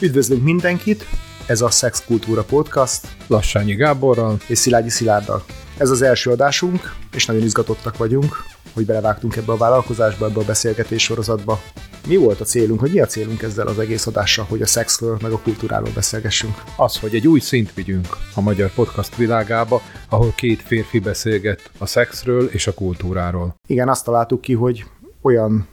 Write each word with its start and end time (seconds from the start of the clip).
Üdvözlünk 0.00 0.42
mindenkit! 0.42 1.04
Ez 1.46 1.60
a 1.60 1.70
Sex 1.70 2.04
Kultúra 2.04 2.44
Podcast 2.44 3.06
Lassányi 3.26 3.74
Gáborral 3.74 4.36
és 4.46 4.58
Szilágyi 4.58 4.88
Szilárddal. 4.88 5.44
Ez 5.76 5.90
az 5.90 6.02
első 6.02 6.30
adásunk, 6.30 6.94
és 7.12 7.26
nagyon 7.26 7.42
izgatottak 7.42 7.96
vagyunk, 7.96 8.36
hogy 8.74 8.86
belevágtunk 8.86 9.36
ebbe 9.36 9.52
a 9.52 9.56
vállalkozásba, 9.56 10.26
ebbe 10.26 10.40
a 10.40 10.44
beszélgetés 10.44 11.02
sorozatba. 11.02 11.60
Mi 12.08 12.16
volt 12.16 12.40
a 12.40 12.44
célunk, 12.44 12.80
hogy 12.80 12.90
mi 12.92 13.00
a 13.00 13.06
célunk 13.06 13.42
ezzel 13.42 13.66
az 13.66 13.78
egész 13.78 14.06
adással, 14.06 14.44
hogy 14.48 14.62
a 14.62 14.66
szexről 14.66 15.18
meg 15.22 15.32
a 15.32 15.38
kultúráról 15.38 15.90
beszélgessünk? 15.94 16.62
Az, 16.76 16.98
hogy 16.98 17.14
egy 17.14 17.26
új 17.26 17.40
szint 17.40 17.74
vigyünk 17.74 18.16
a 18.34 18.40
magyar 18.40 18.70
podcast 18.70 19.16
világába, 19.16 19.82
ahol 20.08 20.32
két 20.36 20.62
férfi 20.62 20.98
beszélget 20.98 21.70
a 21.78 21.86
szexről 21.86 22.46
és 22.46 22.66
a 22.66 22.74
kultúráról. 22.74 23.54
Igen, 23.66 23.88
azt 23.88 24.04
találtuk 24.04 24.40
ki, 24.40 24.52
hogy 24.52 24.84
olyan 25.20 25.68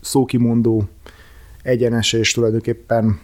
szókimondó, 0.00 0.88
egyenes 1.66 2.12
és 2.12 2.32
tulajdonképpen 2.32 3.20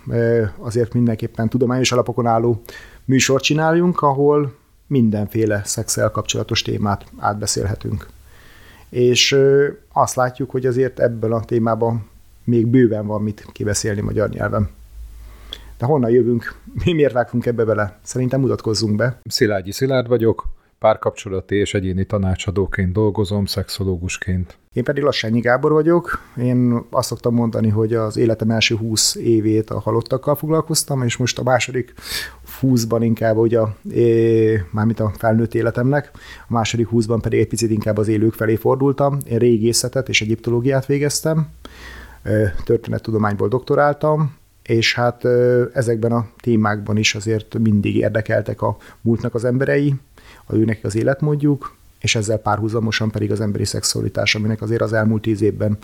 azért 0.59 0.93
mindenképpen 0.93 1.49
tudományos 1.49 1.93
alapokon 1.93 2.27
álló 2.27 2.63
műsort 3.05 3.43
csináljunk, 3.43 4.01
ahol 4.01 4.55
mindenféle 4.87 5.63
szexel 5.65 6.11
kapcsolatos 6.11 6.63
témát 6.63 7.05
átbeszélhetünk. 7.19 8.07
És 8.89 9.39
azt 9.93 10.15
látjuk, 10.15 10.51
hogy 10.51 10.67
azért 10.67 11.01
ebből 11.01 11.33
a 11.33 11.45
témában 11.45 12.09
még 12.45 12.67
bőven 12.67 13.07
van 13.07 13.23
mit 13.23 13.47
kibeszélni 13.53 14.01
magyar 14.01 14.29
nyelven. 14.29 14.71
De 15.79 15.87
honnan 15.87 16.11
jövünk? 16.11 16.55
Mi 16.85 16.93
miért 16.93 17.13
vágtunk 17.13 17.47
ebbe 17.47 17.65
bele? 17.65 17.99
Szerintem 18.03 18.41
mutatkozzunk 18.41 18.97
be. 18.97 19.21
Szilágyi 19.25 19.73
Szilárd 19.73 20.09
vagyok, 20.09 20.49
párkapcsolati 20.83 21.55
és 21.55 21.75
egyéni 21.75 22.05
tanácsadóként 22.05 22.93
dolgozom, 22.93 23.45
szexológusként. 23.45 24.59
Én 24.73 24.85
pedig 24.85 25.03
Lassányi 25.03 25.41
Gábor 25.41 25.73
vagyok. 25.73 26.21
Én 26.37 26.85
azt 26.91 27.09
szoktam 27.09 27.35
mondani, 27.35 27.69
hogy 27.69 27.95
az 27.95 28.17
életem 28.17 28.51
első 28.51 28.77
20 28.77 29.15
évét 29.15 29.71
a 29.71 29.81
halottakkal 29.81 30.35
foglalkoztam, 30.35 31.03
és 31.03 31.17
most 31.17 31.39
a 31.39 31.43
második 31.43 31.93
20-ban 32.63 32.99
inkább 33.01 33.37
ugye, 33.37 33.61
é, 33.91 34.63
mármint 34.71 35.01
a 35.01 35.13
felnőtt 35.17 35.55
életemnek, 35.55 36.11
a 36.49 36.53
második 36.53 36.89
20-ban 36.93 37.19
pedig 37.23 37.41
egy 37.41 37.49
picit 37.49 37.71
inkább 37.71 37.99
az 37.99 38.09
élők 38.09 38.33
felé 38.33 38.55
fordultam. 38.55 39.19
Én 39.29 39.39
régészetet 39.39 40.09
és 40.09 40.23
egyiptológiát 40.23 40.87
végeztem, 40.87 41.49
történettudományból 42.65 43.49
doktoráltam, 43.49 44.35
és 44.63 44.95
hát 44.95 45.25
ezekben 45.73 46.13
a 46.13 46.27
témákban 46.41 46.97
is 46.97 47.15
azért 47.15 47.59
mindig 47.59 47.97
érdekeltek 47.97 48.63
a 48.63 48.77
múltnak 49.01 49.35
az 49.35 49.45
emberei, 49.45 49.95
a 50.45 50.55
őnek 50.55 50.85
az 50.85 50.95
életmódjuk, 50.95 51.75
és 52.03 52.15
ezzel 52.15 52.39
párhuzamosan 52.39 53.11
pedig 53.11 53.31
az 53.31 53.41
emberi 53.41 53.65
szexualitás, 53.65 54.35
aminek 54.35 54.63
azért 54.63 54.81
az 54.81 54.93
elmúlt 54.93 55.23
tíz 55.23 55.41
évben 55.41 55.79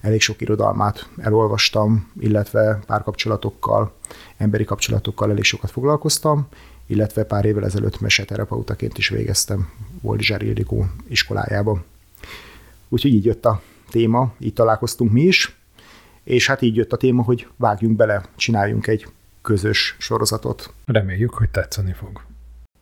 elég 0.00 0.20
sok 0.20 0.40
irodalmát 0.40 1.08
elolvastam, 1.16 2.10
illetve 2.20 2.78
párkapcsolatokkal, 2.86 3.92
emberi 4.36 4.64
kapcsolatokkal 4.64 5.30
elég 5.30 5.44
sokat 5.44 5.70
foglalkoztam, 5.70 6.48
illetve 6.86 7.24
pár 7.24 7.44
évvel 7.44 7.64
ezelőtt 7.64 8.00
meseterapeutaként 8.00 8.98
is 8.98 9.08
végeztem 9.08 9.70
Voldizsár 10.00 10.42
Ildikó 10.42 10.86
iskolájában. 11.08 11.84
Úgyhogy 12.88 13.14
így 13.14 13.24
jött 13.24 13.44
a 13.44 13.62
téma, 13.90 14.32
így 14.38 14.52
találkoztunk 14.52 15.12
mi 15.12 15.22
is, 15.22 15.56
és 16.22 16.46
hát 16.46 16.62
így 16.62 16.76
jött 16.76 16.92
a 16.92 16.96
téma, 16.96 17.22
hogy 17.22 17.48
vágjunk 17.56 17.96
bele, 17.96 18.24
csináljunk 18.36 18.86
egy 18.86 19.06
közös 19.42 19.96
sorozatot. 19.98 20.72
Reméljük, 20.84 21.34
hogy 21.34 21.48
tetszeni 21.48 21.92
fog. 21.92 22.29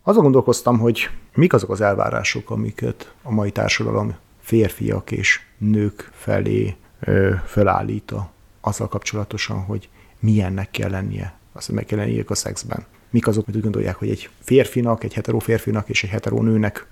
Azon 0.08 0.22
gondolkoztam, 0.22 0.78
hogy 0.78 1.08
mik 1.34 1.52
azok 1.52 1.70
az 1.70 1.80
elvárások, 1.80 2.50
amiket 2.50 3.12
a 3.22 3.30
mai 3.30 3.50
társadalom 3.50 4.16
férfiak 4.40 5.10
és 5.10 5.40
nők 5.58 6.10
felé 6.12 6.76
ö, 7.00 7.34
felállít 7.46 8.10
a, 8.10 8.30
azzal 8.60 8.88
kapcsolatosan, 8.88 9.64
hogy 9.64 9.88
milyennek 10.18 10.70
kell 10.70 10.90
lennie, 10.90 11.38
azt 11.52 11.72
meg 11.72 11.84
kell 11.84 11.98
lennie 11.98 12.24
a 12.26 12.34
szexben. 12.34 12.84
Mik 13.10 13.26
azok, 13.26 13.44
amit 13.46 13.56
úgy 13.56 13.62
gondolják, 13.62 13.96
hogy 13.96 14.10
egy 14.10 14.28
férfinak, 14.40 15.04
egy 15.04 15.14
hetero 15.14 15.38
férfinak 15.38 15.88
és 15.88 16.04
egy 16.04 16.10
hetero 16.10 16.42
nőnek 16.42 16.86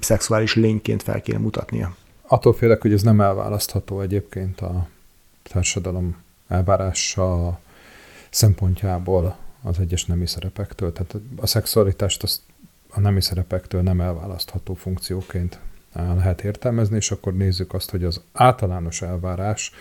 szexuális 0.00 0.54
lényként 0.54 1.02
fel 1.02 1.20
kéne 1.20 1.38
mutatnia. 1.38 1.96
Attól 2.26 2.52
félek, 2.52 2.82
hogy 2.82 2.92
ez 2.92 3.02
nem 3.02 3.20
elválasztható 3.20 4.00
egyébként 4.00 4.60
a 4.60 4.88
társadalom 5.42 6.16
elvárása 6.48 7.60
szempontjából 8.30 9.36
az 9.62 9.78
egyes 9.78 10.04
nemi 10.04 10.26
szerepektől. 10.26 10.92
Tehát 10.92 11.14
a 11.36 11.46
szexualitást 11.46 12.22
azt 12.22 12.40
a 12.94 13.00
nemi 13.00 13.20
szerepektől 13.20 13.82
nem 13.82 14.00
elválasztható 14.00 14.74
funkcióként 14.74 15.58
lehet 15.94 16.42
értelmezni, 16.44 16.96
és 16.96 17.10
akkor 17.10 17.34
nézzük 17.34 17.74
azt, 17.74 17.90
hogy 17.90 18.04
az 18.04 18.20
általános 18.32 19.02
elvárás 19.02 19.72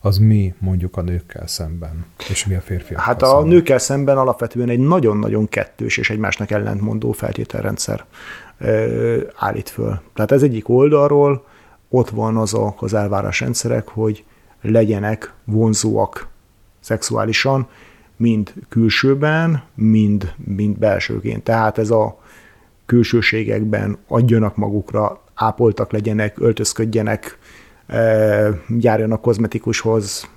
az 0.00 0.18
mi 0.18 0.54
mondjuk 0.58 0.96
a 0.96 1.02
nőkkel 1.02 1.46
szemben, 1.46 2.04
és 2.30 2.46
mi 2.46 2.54
a 2.54 2.60
férfiakkal 2.60 3.04
Hát 3.04 3.22
a 3.22 3.26
szemben. 3.26 3.46
nőkkel 3.48 3.78
szemben 3.78 4.16
alapvetően 4.18 4.68
egy 4.68 4.78
nagyon-nagyon 4.78 5.48
kettős 5.48 5.96
és 5.96 6.10
egymásnak 6.10 6.50
ellentmondó 6.50 7.12
feltételrendszer 7.12 8.04
ö, 8.58 9.20
állít 9.36 9.68
föl. 9.68 10.00
Tehát 10.14 10.32
ez 10.32 10.42
egyik 10.42 10.68
oldalról 10.68 11.44
ott 11.88 12.08
van 12.10 12.36
azok 12.36 12.82
az 12.82 12.94
elvárásrendszerek, 12.94 13.88
hogy 13.88 14.24
legyenek 14.62 15.32
vonzóak 15.44 16.28
szexuálisan, 16.80 17.68
mind 18.16 18.52
külsőben, 18.68 19.62
mind, 19.74 20.34
mind 20.36 20.78
belsőként. 20.78 21.42
Tehát 21.42 21.78
ez 21.78 21.90
a 21.90 22.18
külsőségekben 22.90 23.98
adjanak 24.08 24.56
magukra, 24.56 25.22
ápoltak 25.34 25.92
legyenek, 25.92 26.40
öltözködjenek, 26.40 27.38
járjanak 28.78 29.20
kozmetikushoz, 29.20 30.28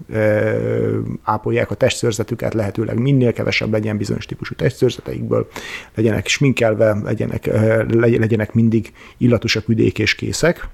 ápolják 1.24 1.72
a 1.72 1.76
testszörzetüket, 1.76 2.54
lehetőleg 2.54 3.00
minél 3.00 3.34
kevesebb 3.34 3.72
legyen 3.72 3.98
bizonyos 3.98 4.26
típusú 4.26 4.56
testszörzeteikből, 4.56 5.48
legyenek 5.96 6.28
sminkelve, 6.28 6.98
legyenek, 7.04 7.46
legyenek 7.92 8.54
mindig 8.54 8.94
illatosak, 9.18 9.68
üdék 9.68 10.00
és 10.00 10.16
készek, 10.16 10.68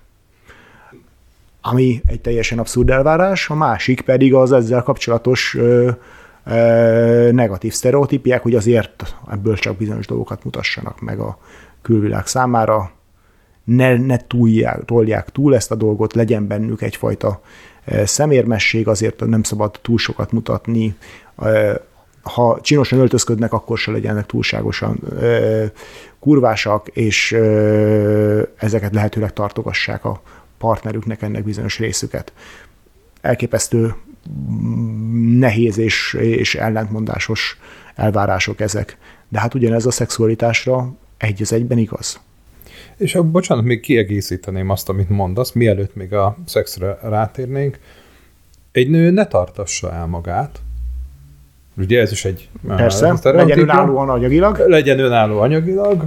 ami 1.61 2.01
egy 2.05 2.21
teljesen 2.21 2.59
abszurd 2.59 2.89
elvárás, 2.89 3.49
a 3.49 3.55
másik 3.55 4.01
pedig 4.01 4.33
az 4.33 4.51
ezzel 4.51 4.83
kapcsolatos 4.83 5.57
negatív 7.31 7.73
sztereotípiák, 7.73 8.41
hogy 8.41 8.55
azért 8.55 9.15
ebből 9.31 9.55
csak 9.55 9.77
bizonyos 9.77 10.07
dolgokat 10.07 10.43
mutassanak 10.43 11.01
meg 11.01 11.19
a 11.19 11.37
külvilág 11.81 12.27
számára, 12.27 12.91
ne, 13.63 13.97
ne 13.97 14.17
túlják, 14.17 14.85
tolják 14.85 15.29
túl 15.29 15.55
ezt 15.55 15.71
a 15.71 15.75
dolgot, 15.75 16.13
legyen 16.13 16.47
bennük 16.47 16.81
egyfajta 16.81 17.41
szemérmesség, 18.03 18.87
azért 18.87 19.25
nem 19.25 19.43
szabad 19.43 19.79
túl 19.81 19.97
sokat 19.97 20.31
mutatni, 20.31 20.95
ha 22.21 22.59
csinosan 22.61 22.99
öltözködnek, 22.99 23.53
akkor 23.53 23.77
se 23.77 23.91
legyenek 23.91 24.25
túlságosan 24.25 24.99
kurvásak, 26.19 26.87
és 26.87 27.31
ezeket 28.55 28.93
lehetőleg 28.93 29.33
tartogassák 29.33 30.05
a 30.05 30.21
partnerüknek 30.57 31.21
ennek 31.21 31.43
bizonyos 31.43 31.79
részüket. 31.79 32.33
Elképesztő 33.21 33.95
nehéz 35.37 35.77
és, 35.77 36.13
és 36.19 36.55
ellentmondásos 36.55 37.59
elvárások 37.95 38.59
ezek. 38.59 38.97
De 39.29 39.39
hát 39.39 39.53
ugyanez 39.53 39.85
a 39.85 39.91
szexualitásra 39.91 40.93
egy 41.19 41.41
az 41.41 41.53
egyben 41.53 41.77
igaz. 41.77 42.19
És 42.97 43.15
a, 43.15 43.23
bocsánat, 43.23 43.63
még 43.63 43.79
kiegészíteném 43.79 44.69
azt, 44.69 44.89
amit 44.89 45.09
mondasz, 45.09 45.51
mielőtt 45.51 45.95
még 45.95 46.13
a 46.13 46.37
szexre 46.45 46.97
rátérnénk. 47.01 47.79
Egy 48.71 48.89
nő 48.89 49.11
ne 49.11 49.25
tartassa 49.25 49.93
el 49.93 50.05
magát, 50.05 50.61
Ugye 51.79 51.99
ez 51.99 52.11
is 52.11 52.25
egy 52.25 52.49
Persze, 52.67 53.17
legyen 53.23 53.59
önálló 53.59 53.97
anyagilag. 53.97 54.57
Legyen 54.67 54.99
önálló 54.99 55.39
anyagilag, 55.39 56.03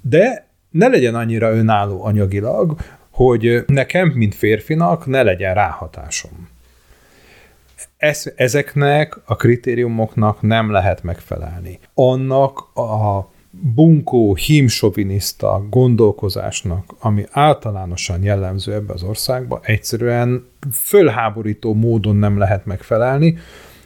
de 0.00 0.46
ne 0.70 0.88
legyen 0.88 1.14
annyira 1.14 1.50
önálló 1.50 2.04
anyagilag, 2.04 2.76
hogy 3.10 3.64
nekem, 3.66 4.08
mint 4.08 4.34
férfinak 4.34 5.06
ne 5.06 5.22
legyen 5.22 5.54
ráhatásom. 5.54 6.48
Ez, 7.96 8.32
ezeknek 8.36 9.18
a 9.24 9.36
kritériumoknak 9.36 10.42
nem 10.42 10.70
lehet 10.70 11.02
megfelelni. 11.02 11.78
Annak 11.94 12.58
a 12.74 13.28
bunkó, 13.60 14.34
hímsoviniszta 14.34 15.66
gondolkozásnak, 15.70 16.94
ami 16.98 17.24
általánosan 17.30 18.22
jellemző 18.22 18.72
ebbe 18.72 18.92
az 18.92 19.02
országba, 19.02 19.60
egyszerűen 19.62 20.46
fölháborító 20.72 21.74
módon 21.74 22.16
nem 22.16 22.38
lehet 22.38 22.66
megfelelni. 22.66 23.36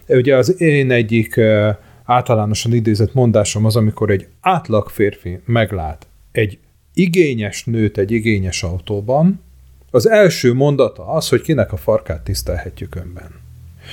Ugye 0.07 0.37
az 0.37 0.61
én 0.61 0.91
egyik 0.91 1.41
általánosan 2.05 2.73
idézett 2.73 3.15
mondásom 3.15 3.65
az, 3.65 3.77
amikor 3.77 4.11
egy 4.11 4.27
átlag 4.41 4.89
férfi 4.89 5.41
meglát 5.45 6.07
egy 6.33 6.59
igényes 6.95 7.65
nőt 7.65 7.99
egy 7.99 8.11
igényes 8.11 8.63
autóban, 8.63 9.41
az 9.91 10.09
első 10.09 10.55
mondata 10.55 11.07
az, 11.07 11.29
hogy 11.29 11.41
kinek 11.41 11.73
a 11.73 11.77
farkát 11.77 12.23
tisztelhetjük 12.23 12.95
önben 12.95 13.40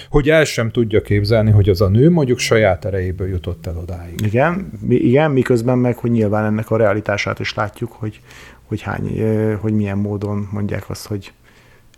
hogy 0.09 0.29
el 0.29 0.43
sem 0.43 0.71
tudja 0.71 1.01
képzelni, 1.01 1.51
hogy 1.51 1.69
az 1.69 1.81
a 1.81 1.87
nő 1.87 2.09
mondjuk 2.09 2.39
saját 2.39 2.85
erejéből 2.85 3.27
jutott 3.27 3.67
el 3.67 3.77
odáig. 3.77 4.21
Igen, 4.21 4.71
igen 4.89 5.31
miközben 5.31 5.77
meg, 5.77 5.97
hogy 5.97 6.11
nyilván 6.11 6.45
ennek 6.45 6.71
a 6.71 6.77
realitását 6.77 7.39
is 7.39 7.53
látjuk, 7.53 7.91
hogy, 7.91 8.21
hogy 8.67 8.81
hány, 8.81 9.21
hogy 9.59 9.73
milyen 9.73 9.97
módon 9.97 10.47
mondják 10.51 10.89
azt, 10.89 11.07
hogy 11.07 11.31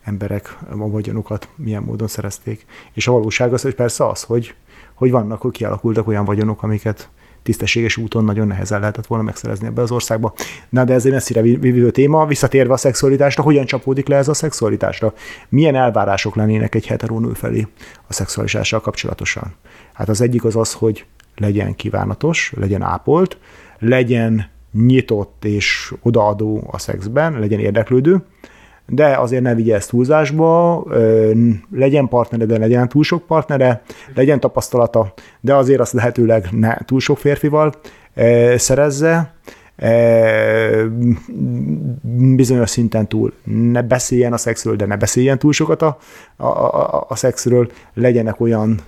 emberek 0.03 0.57
a 0.69 0.89
vagyonukat 0.89 1.47
milyen 1.55 1.83
módon 1.83 2.07
szerezték. 2.07 2.65
És 2.93 3.07
a 3.07 3.11
valóság 3.11 3.53
az, 3.53 3.61
hogy 3.61 3.75
persze 3.75 4.07
az, 4.07 4.23
hogy, 4.23 4.53
hogy 4.93 5.11
vannak, 5.11 5.41
hogy 5.41 5.51
kialakultak 5.51 6.07
olyan 6.07 6.25
vagyonok, 6.25 6.63
amiket 6.63 7.09
tisztességes 7.43 7.97
úton 7.97 8.23
nagyon 8.23 8.47
nehezen 8.47 8.79
lehetett 8.79 9.05
volna 9.05 9.23
megszerezni 9.23 9.67
ebbe 9.67 9.81
az 9.81 9.91
országba. 9.91 10.33
Na 10.69 10.83
de 10.83 10.93
ez 10.93 11.05
egy 11.05 11.11
messzire 11.11 11.41
vívő 11.41 11.91
téma, 11.91 12.25
visszatérve 12.25 12.73
a 12.73 12.77
szexualitásra, 12.77 13.43
hogyan 13.43 13.65
csapódik 13.65 14.07
le 14.07 14.15
ez 14.15 14.27
a 14.27 14.33
szexualitásra? 14.33 15.13
Milyen 15.49 15.75
elvárások 15.75 16.35
lennének 16.35 16.75
egy 16.75 16.87
heterónő 16.87 17.33
felé 17.33 17.67
a 18.07 18.13
szexualitással 18.13 18.81
kapcsolatosan? 18.81 19.53
Hát 19.93 20.09
az 20.09 20.21
egyik 20.21 20.43
az 20.43 20.55
az, 20.55 20.73
hogy 20.73 21.05
legyen 21.35 21.75
kívánatos, 21.75 22.53
legyen 22.55 22.81
ápolt, 22.81 23.37
legyen 23.79 24.49
nyitott 24.71 25.45
és 25.45 25.93
odaadó 26.01 26.67
a 26.71 26.79
szexben, 26.79 27.39
legyen 27.39 27.59
érdeklődő, 27.59 28.23
de 28.89 29.17
azért 29.17 29.43
ne 29.43 29.55
vigye 29.55 29.75
ezt 29.75 29.89
túlzásba, 29.89 30.83
legyen 31.71 32.07
partnere, 32.07 32.45
de 32.45 32.57
legyen 32.57 32.89
túl 32.89 33.03
sok 33.03 33.25
partnere, 33.25 33.81
legyen 34.15 34.39
tapasztalata, 34.39 35.13
de 35.41 35.55
azért 35.55 35.79
azt 35.79 35.93
lehetőleg 35.93 36.47
ne 36.51 36.77
túl 36.85 36.99
sok 36.99 37.17
férfival 37.17 37.73
szerezze, 38.55 39.33
bizonyos 42.35 42.69
szinten 42.69 43.07
túl. 43.07 43.33
Ne 43.43 43.81
beszéljen 43.81 44.33
a 44.33 44.37
szexről, 44.37 44.75
de 44.75 44.85
ne 44.85 44.97
beszéljen 44.97 45.39
túl 45.39 45.51
sokat 45.51 45.81
a, 45.81 45.97
a, 46.37 46.45
a, 46.45 47.05
a 47.09 47.15
szexről, 47.15 47.71
legyenek 47.93 48.39
olyan 48.39 48.79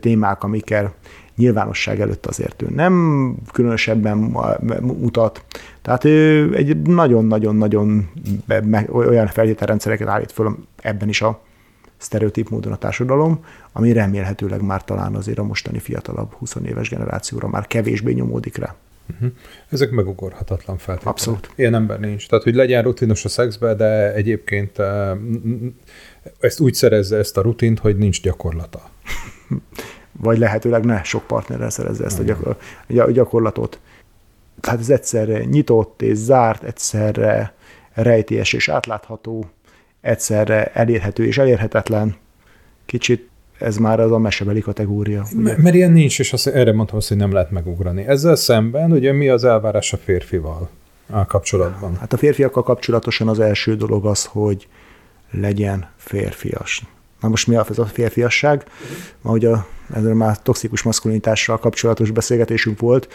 témák, 0.00 0.42
amikkel 0.42 0.92
nyilvánosság 1.38 2.00
előtt 2.00 2.26
azért 2.26 2.62
ő 2.62 2.66
nem 2.74 3.34
különösebben 3.52 4.18
mutat. 4.80 5.44
Tehát 5.82 6.04
ő 6.04 6.54
egy 6.56 6.82
nagyon-nagyon-nagyon 6.82 8.10
olyan 8.92 9.26
feltételrendszereket 9.26 10.08
állít 10.08 10.32
föl 10.32 10.56
ebben 10.76 11.08
is 11.08 11.22
a 11.22 11.40
sztereotíp 11.96 12.48
módon 12.48 12.72
a 12.72 12.76
társadalom, 12.76 13.44
ami 13.72 13.92
remélhetőleg 13.92 14.62
már 14.62 14.84
talán 14.84 15.14
azért 15.14 15.38
a 15.38 15.42
mostani 15.42 15.78
fiatalabb 15.78 16.32
20 16.32 16.56
éves 16.66 16.88
generációra 16.88 17.48
már 17.48 17.66
kevésbé 17.66 18.12
nyomódik 18.12 18.56
rá. 18.56 18.74
Uh-huh. 19.12 19.30
Ezek 19.68 19.90
megugorhatatlan 19.90 20.78
feltételek. 20.78 21.14
Abszolút. 21.14 21.50
Ilyen 21.54 21.74
ember 21.74 22.00
nincs. 22.00 22.28
Tehát, 22.28 22.44
hogy 22.44 22.54
legyen 22.54 22.82
rutinos 22.82 23.24
a 23.24 23.28
szexbe, 23.28 23.74
de 23.74 24.12
egyébként 24.14 24.76
ezt 26.40 26.60
úgy 26.60 26.74
szerezze 26.74 27.16
ezt 27.16 27.36
a 27.36 27.40
rutint, 27.40 27.78
hogy 27.78 27.96
nincs 27.96 28.22
gyakorlata. 28.22 28.90
vagy 30.20 30.38
lehetőleg 30.38 30.84
ne 30.84 31.02
sok 31.02 31.26
partnerrel 31.26 31.70
szerezze 31.70 32.04
ezt 32.04 32.18
a, 32.18 32.22
gyakor, 32.22 32.56
a 32.96 33.10
gyakorlatot. 33.10 33.78
Tehát 34.60 34.80
ez 34.80 34.90
egyszerre 34.90 35.44
nyitott 35.44 36.02
és 36.02 36.16
zárt, 36.16 36.62
egyszerre 36.62 37.52
rejtélyes 37.92 38.52
és 38.52 38.68
átlátható, 38.68 39.50
egyszerre 40.00 40.64
elérhető 40.72 41.26
és 41.26 41.38
elérhetetlen. 41.38 42.16
Kicsit 42.86 43.28
ez 43.58 43.76
már 43.76 44.00
az 44.00 44.12
a 44.12 44.18
mesebeli 44.18 44.60
kategória. 44.60 45.24
Ugye? 45.36 45.56
Mert 45.56 45.74
ilyen 45.74 45.92
nincs, 45.92 46.18
és 46.18 46.32
azt, 46.32 46.46
erre 46.46 46.72
mondtam 46.72 46.96
azt, 46.96 47.08
hogy 47.08 47.16
nem 47.16 47.32
lehet 47.32 47.50
megugrani. 47.50 48.06
Ezzel 48.06 48.36
szemben 48.36 48.92
ugye 48.92 49.12
mi 49.12 49.28
az 49.28 49.44
elvárás 49.44 49.92
a 49.92 49.96
férfival 49.96 50.68
a 51.06 51.26
kapcsolatban? 51.26 51.96
Hát 51.96 52.12
a 52.12 52.16
férfiakkal 52.16 52.62
kapcsolatosan 52.62 53.28
az 53.28 53.40
első 53.40 53.76
dolog 53.76 54.06
az, 54.06 54.24
hogy 54.24 54.68
legyen 55.30 55.90
férfias. 55.96 56.82
Na 57.20 57.28
most 57.28 57.46
mi 57.46 57.56
az 57.56 57.78
a 57.78 57.84
férfiasság? 57.86 58.64
Ma 59.20 59.30
ugye 59.30 59.54
ezzel 59.94 60.14
már 60.14 60.42
toxikus 60.42 60.82
maszkulinitással 60.82 61.58
kapcsolatos 61.58 62.10
beszélgetésünk 62.10 62.80
volt, 62.80 63.08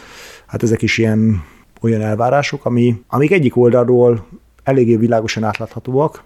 hát 0.45 0.63
ezek 0.63 0.81
is 0.81 0.97
ilyen 0.97 1.44
olyan 1.81 2.01
elvárások, 2.01 2.65
ami, 2.65 3.03
amik 3.07 3.31
egyik 3.31 3.57
oldalról 3.57 4.27
eléggé 4.63 4.95
világosan 4.95 5.44
átláthatóak, 5.44 6.23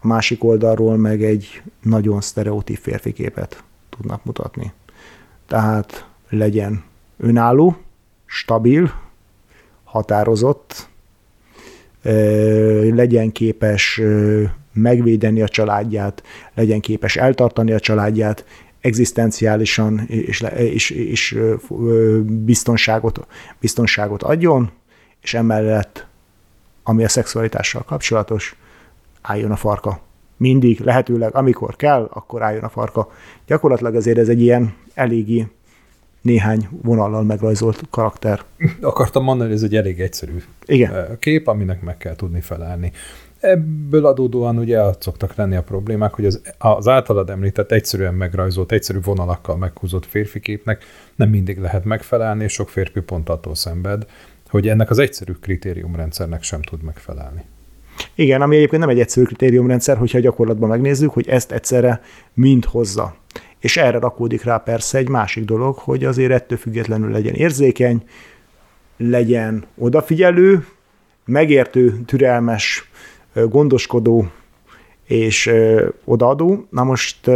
a 0.00 0.06
másik 0.06 0.44
oldalról 0.44 0.96
meg 0.96 1.22
egy 1.22 1.62
nagyon 1.82 2.20
sztereotíp 2.20 2.78
férfi 2.78 3.12
képet 3.12 3.62
tudnak 3.90 4.24
mutatni. 4.24 4.72
Tehát 5.46 6.08
legyen 6.28 6.84
önálló, 7.18 7.76
stabil, 8.26 8.90
határozott, 9.84 10.88
legyen 12.90 13.32
képes 13.32 14.00
megvédeni 14.74 15.42
a 15.42 15.48
családját, 15.48 16.22
legyen 16.54 16.80
képes 16.80 17.16
eltartani 17.16 17.72
a 17.72 17.80
családját, 17.80 18.44
egzisztenciálisan 18.80 20.04
és, 20.06 20.44
és, 20.56 20.90
és 20.90 21.38
biztonságot, 22.24 23.26
biztonságot 23.60 24.22
adjon, 24.22 24.70
és 25.22 25.34
emellett, 25.34 26.06
ami 26.82 27.04
a 27.04 27.08
szexualitással 27.08 27.82
kapcsolatos, 27.82 28.56
álljon 29.22 29.50
a 29.50 29.56
farka. 29.56 30.00
Mindig, 30.36 30.80
lehetőleg, 30.80 31.34
amikor 31.34 31.76
kell, 31.76 32.08
akkor 32.12 32.42
álljon 32.42 32.64
a 32.64 32.68
farka. 32.68 33.12
Gyakorlatilag 33.46 33.94
ezért 33.94 34.18
ez 34.18 34.28
egy 34.28 34.40
ilyen 34.40 34.74
eléggé 34.94 35.46
néhány 36.20 36.68
vonallal 36.82 37.22
megrajzolt 37.22 37.82
karakter. 37.90 38.40
Akartam 38.80 39.22
mondani, 39.22 39.48
hogy 39.48 39.58
ez 39.58 39.64
egy 39.64 39.76
elég 39.76 40.00
egyszerű 40.00 40.42
Igen. 40.64 41.18
kép, 41.18 41.46
aminek 41.46 41.82
meg 41.82 41.96
kell 41.96 42.16
tudni 42.16 42.40
felelni. 42.40 42.92
Ebből 43.44 44.06
adódóan 44.06 44.58
ugye 44.58 44.80
ott 44.80 45.02
szoktak 45.02 45.34
lenni 45.34 45.56
a 45.56 45.62
problémák, 45.62 46.14
hogy 46.14 46.26
az, 46.26 46.40
az 46.58 46.88
általad 46.88 47.30
említett 47.30 47.72
egyszerűen 47.72 48.14
megrajzolt, 48.14 48.72
egyszerű 48.72 48.98
vonalakkal 49.02 49.56
meghúzott 49.56 50.06
férfi 50.06 50.40
képnek 50.40 50.84
nem 51.16 51.28
mindig 51.28 51.58
lehet 51.58 51.84
megfelelni, 51.84 52.44
és 52.44 52.52
sok 52.52 52.68
férfi 52.68 53.00
pont 53.00 53.28
attól 53.28 53.54
szenved, 53.54 54.06
hogy 54.48 54.68
ennek 54.68 54.90
az 54.90 54.98
egyszerű 54.98 55.32
kritériumrendszernek 55.32 56.42
sem 56.42 56.62
tud 56.62 56.82
megfelelni. 56.82 57.44
Igen, 58.14 58.42
ami 58.42 58.56
egyébként 58.56 58.80
nem 58.80 58.90
egy 58.90 59.00
egyszerű 59.00 59.26
kritériumrendszer, 59.26 59.96
hogyha 59.96 60.18
gyakorlatban 60.18 60.68
megnézzük, 60.68 61.10
hogy 61.10 61.28
ezt 61.28 61.52
egyszerre 61.52 62.00
mind 62.34 62.64
hozza. 62.64 63.14
És 63.58 63.76
erre 63.76 63.98
rakódik 63.98 64.42
rá 64.42 64.56
persze 64.56 64.98
egy 64.98 65.08
másik 65.08 65.44
dolog, 65.44 65.78
hogy 65.78 66.04
azért 66.04 66.32
ettől 66.32 66.58
függetlenül 66.58 67.10
legyen 67.10 67.34
érzékeny, 67.34 68.02
legyen 68.96 69.64
odafigyelő, 69.78 70.66
megértő, 71.24 72.00
türelmes, 72.06 72.88
gondoskodó 73.48 74.30
és 75.04 75.50
odaadó. 76.04 76.66
Na 76.70 76.84
most 76.84 77.30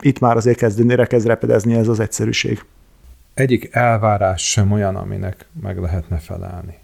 itt 0.00 0.18
már 0.18 0.36
azért 0.36 0.58
kezdenére 0.58 1.06
kezd 1.06 1.26
repedezni 1.26 1.74
ez 1.74 1.88
az 1.88 2.00
egyszerűség. 2.00 2.64
Egyik 3.34 3.68
elvárás 3.72 4.50
sem 4.50 4.72
olyan, 4.72 4.96
aminek 4.96 5.46
meg 5.62 5.80
lehetne 5.80 6.18
felelni. 6.18 6.78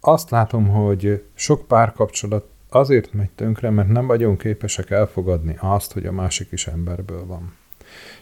Azt 0.00 0.30
látom, 0.30 0.68
hogy 0.68 1.24
sok 1.34 1.66
párkapcsolat 1.66 2.48
azért 2.68 3.12
megy 3.12 3.30
tönkre, 3.30 3.70
mert 3.70 3.88
nem 3.88 4.06
vagyunk 4.06 4.38
képesek 4.38 4.90
elfogadni 4.90 5.56
azt, 5.60 5.92
hogy 5.92 6.06
a 6.06 6.12
másik 6.12 6.48
is 6.52 6.66
emberből 6.66 7.26
van. 7.26 7.52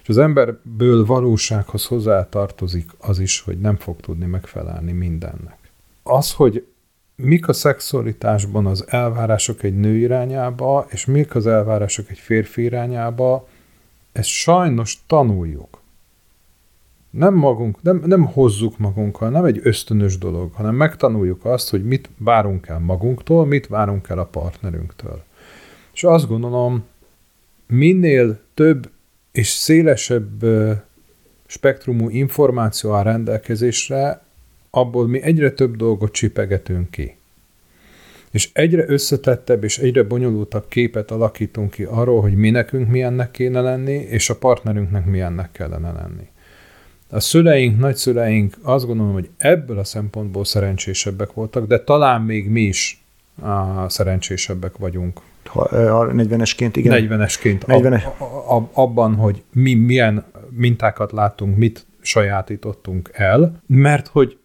És 0.03 0.09
az 0.09 0.19
emberből 0.19 1.07
valósághoz 1.07 1.87
hozzá 1.87 2.29
tartozik 2.29 2.91
az 2.99 3.19
is, 3.19 3.41
hogy 3.41 3.61
nem 3.61 3.77
fog 3.77 4.01
tudni 4.01 4.27
megfelelni 4.27 4.93
mindennek. 4.93 5.59
Az, 6.03 6.33
hogy 6.33 6.67
mik 7.17 7.49
a 7.49 7.53
szexualitásban 7.53 8.67
az 8.67 8.85
elvárások 8.89 9.63
egy 9.63 9.79
nő 9.79 9.97
irányába, 9.97 10.87
és 10.91 11.05
mik 11.05 11.35
az 11.35 11.47
elvárások 11.47 12.11
egy 12.11 12.19
férfi 12.19 12.63
irányába, 12.63 13.49
ezt 14.13 14.29
sajnos 14.29 15.03
tanuljuk. 15.07 15.81
Nem 17.11 17.35
magunk, 17.35 17.83
nem, 17.83 18.03
nem 18.07 18.25
hozzuk 18.25 18.79
magunkkal, 18.79 19.31
nem 19.31 19.45
egy 19.45 19.61
ösztönös 19.63 20.19
dolog, 20.19 20.53
hanem 20.53 20.75
megtanuljuk 20.75 21.45
azt, 21.45 21.71
hogy 21.71 21.85
mit 21.85 22.11
várunk 22.19 22.67
el 22.67 22.79
magunktól, 22.79 23.47
mit 23.47 23.67
várunk 23.67 24.09
el 24.09 24.19
a 24.19 24.25
partnerünktől. 24.25 25.23
És 25.93 26.05
azt 26.05 26.29
gondolom, 26.29 26.85
minél 27.67 28.41
több 28.55 28.91
és 29.33 29.49
szélesebb 29.49 30.45
spektrumú 31.47 32.09
információ 32.09 32.93
áll 32.93 33.03
rendelkezésre, 33.03 34.26
abból 34.71 35.07
mi 35.07 35.23
egyre 35.23 35.51
több 35.51 35.77
dolgot 35.77 36.13
csipegetünk 36.13 36.91
ki. 36.91 37.17
És 38.31 38.51
egyre 38.53 38.85
összetettebb 38.89 39.65
és 39.65 39.79
egyre 39.79 40.03
bonyolultabb 40.03 40.69
képet 40.69 41.11
alakítunk 41.11 41.71
ki 41.71 41.85
arról, 41.85 42.21
hogy 42.21 42.35
mi 42.35 42.51
nekünk 42.51 42.89
milyennek 42.89 43.31
kéne 43.31 43.61
lenni, 43.61 43.93
és 43.93 44.31
a 44.31 44.37
partnerünknek 44.37 45.05
milyennek 45.07 45.53
kellene 45.53 45.93
lenni. 45.93 46.29
A 47.11 47.21
szüleink, 47.21 47.79
nagyszüleink 47.79 48.55
azt 48.63 48.87
gondolom, 48.87 49.13
hogy 49.13 49.29
ebből 49.37 49.79
a 49.79 49.85
szempontból 49.85 50.45
szerencsésebbek 50.45 51.33
voltak, 51.33 51.67
de 51.67 51.79
talán 51.79 52.23
még 52.23 52.49
mi 52.49 52.61
is 52.61 53.05
a 53.43 53.89
szerencsésebbek 53.89 54.77
vagyunk. 54.77 55.21
Ha, 55.45 55.69
40-esként, 55.71 56.71
igen. 56.73 57.09
40-esként. 57.09 57.67
40 57.67 57.93
ab, 57.93 58.47
ab, 58.47 58.69
abban, 58.73 59.15
hogy 59.15 59.43
mi 59.53 59.75
milyen 59.75 60.25
mintákat 60.51 61.13
látunk, 61.13 61.57
mit 61.57 61.87
sajátítottunk 62.01 63.11
el, 63.13 63.63
mert 63.67 64.07
hogy 64.07 64.39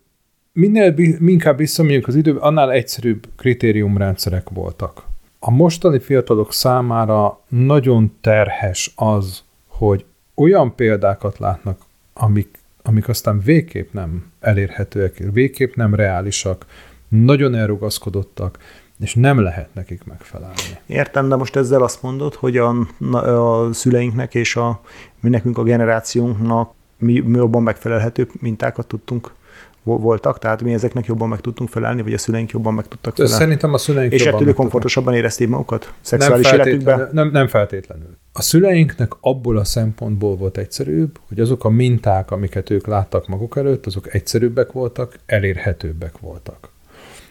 minél 0.54 0.94
inkább 1.26 1.58
visszamegyünk 1.58 2.08
az 2.08 2.16
időbe, 2.16 2.40
annál 2.40 2.72
egyszerűbb 2.72 3.28
kritériumrendszerek 3.38 4.50
voltak. 4.50 5.04
A 5.40 5.52
mostani 5.52 6.00
fiatalok 6.00 6.54
számára 6.54 7.40
nagyon 7.48 8.14
terhes 8.22 8.94
az, 8.96 9.44
hogy 9.68 10.06
olyan 10.36 10.76
példákat 10.76 11.40
látnak, 11.40 11.80
amik, 12.14 12.60
amik 12.84 13.08
aztán 13.08 13.40
végképp 13.40 13.94
nem 13.94 14.32
elérhetőek, 14.40 15.24
végképp 15.34 15.76
nem 15.76 15.96
reálisak, 15.96 16.66
nagyon 17.08 17.56
elrugaszkodottak, 17.56 18.58
és 19.00 19.16
nem 19.16 19.40
lehet 19.40 19.74
nekik 19.74 20.04
megfelelni. 20.04 20.56
Értem, 20.86 21.30
de 21.30 21.36
most 21.36 21.56
ezzel 21.56 21.84
azt 21.84 22.02
mondod, 22.02 22.34
hogy 22.34 22.58
a, 22.58 22.76
a 23.12 23.74
szüleinknek 23.74 24.36
és 24.36 24.56
a 24.56 24.82
mi 25.20 25.30
nekünk 25.30 25.58
a 25.58 25.64
generációnknak 25.64 26.74
mi, 26.98 27.20
mi 27.20 27.38
jobban 27.38 27.64
megfelelhető 27.64 28.28
mintákat 28.40 28.88
tudtunk 28.88 29.34
voltak, 29.84 30.40
tehát 30.40 30.62
mi 30.62 30.74
ezeknek 30.74 31.06
jobban 31.06 31.30
meg 31.30 31.40
tudtunk 31.40 31.70
felelni, 31.70 32.02
vagy 32.02 32.14
a 32.14 32.18
szüleink 32.18 32.52
jobban 32.52 32.74
meg 32.74 32.88
tudtak 32.88 33.16
felelni. 33.16 33.38
Szerintem 33.38 33.74
a 33.74 33.78
szüleink 33.78 34.14
És 34.14 34.26
ettől 34.26 34.54
komfortosabban 34.54 35.14
érezték 35.14 35.48
magukat 35.48 35.94
szexuális 36.02 36.50
nem 36.50 36.60
életükben? 36.60 37.10
Nem, 37.12 37.30
nem 37.32 37.48
feltétlenül. 37.48 38.18
A 38.34 38.42
szüleinknek 38.42 39.12
abból 39.22 39.58
a 39.58 39.64
szempontból 39.64 40.36
volt 40.36 40.58
egyszerűbb, 40.58 41.20
hogy 41.28 41.40
azok 41.40 41.66
a 41.66 41.70
minták, 41.70 42.32
amiket 42.32 42.70
ők 42.70 42.88
láttak 42.88 43.28
maguk 43.28 43.58
előtt, 43.58 43.86
azok 43.86 44.14
egyszerűbbek 44.14 44.72
voltak, 44.72 45.16
elérhetőbbek 45.26 46.20
voltak. 46.20 46.70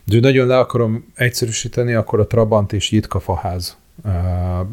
De 0.04 0.20
nagyon 0.20 0.46
le 0.46 0.58
akarom 0.58 1.12
egyszerűsíteni, 1.14 1.94
akkor 1.94 2.20
a 2.20 2.26
Trabant 2.26 2.72
és 2.72 2.90
Jitka 2.90 3.20
faház 3.20 3.76
uh, 4.04 4.12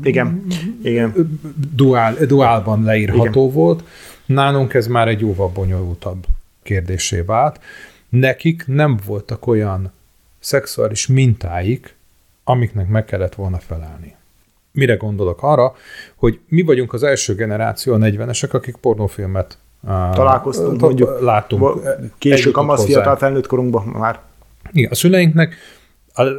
igen, 0.04 0.46
igen. 0.84 1.40
Duál, 1.76 2.16
duálban 2.28 2.84
leírható 2.84 3.42
igen. 3.42 3.54
volt. 3.54 3.84
Nálunk 4.26 4.74
ez 4.74 4.88
már 4.88 5.08
egy 5.08 5.20
jóval 5.20 5.48
bonyolultabb 5.48 6.26
kérdésé 6.68 7.22
vált. 7.22 7.60
Nekik 8.10 8.64
nem 8.68 9.00
voltak 9.06 9.48
olyan 9.48 9.92
szexuális 10.40 11.08
mintáik, 11.08 11.96
amiknek 12.44 12.88
meg 12.88 13.06
kellett 13.06 13.36
volna 13.36 13.58
felelni. 13.58 14.16
Mire 14.72 14.96
gondolok? 14.96 15.44
Arra, 15.44 15.76
hogy 16.16 16.40
mi 16.48 16.62
vagyunk 16.62 16.94
az 16.94 17.04
első 17.04 17.36
generáció, 17.36 17.94
a 17.94 17.98
40-esek, 17.98 18.52
akik 18.52 18.76
pornófilmet 18.76 19.58
találkoztunk, 20.14 20.82
mondjuk 20.82 21.22
látunk. 21.22 21.80
Késő 22.18 22.52
kamasz 22.52 22.86
fiatal 22.86 23.16
felnőtt 23.16 23.48
korunkban 23.48 23.86
már. 23.86 24.20
Igen, 24.72 24.92
a 24.92 24.96
szüleinknek 24.96 25.56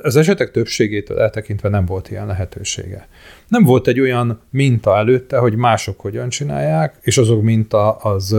az 0.02 0.16
esetek 0.16 0.50
többségétől 0.50 1.20
eltekintve 1.20 1.68
nem 1.68 1.85
volt 1.85 2.11
ilyen 2.11 2.26
lehetősége. 2.26 3.08
Nem 3.49 3.64
volt 3.64 3.87
egy 3.87 4.00
olyan 4.00 4.40
minta 4.50 4.97
előtte, 4.97 5.38
hogy 5.38 5.54
mások 5.54 6.00
hogyan 6.00 6.28
csinálják, 6.28 6.97
és 7.00 7.18
azok 7.18 7.42
minta 7.42 7.92
az 7.92 8.37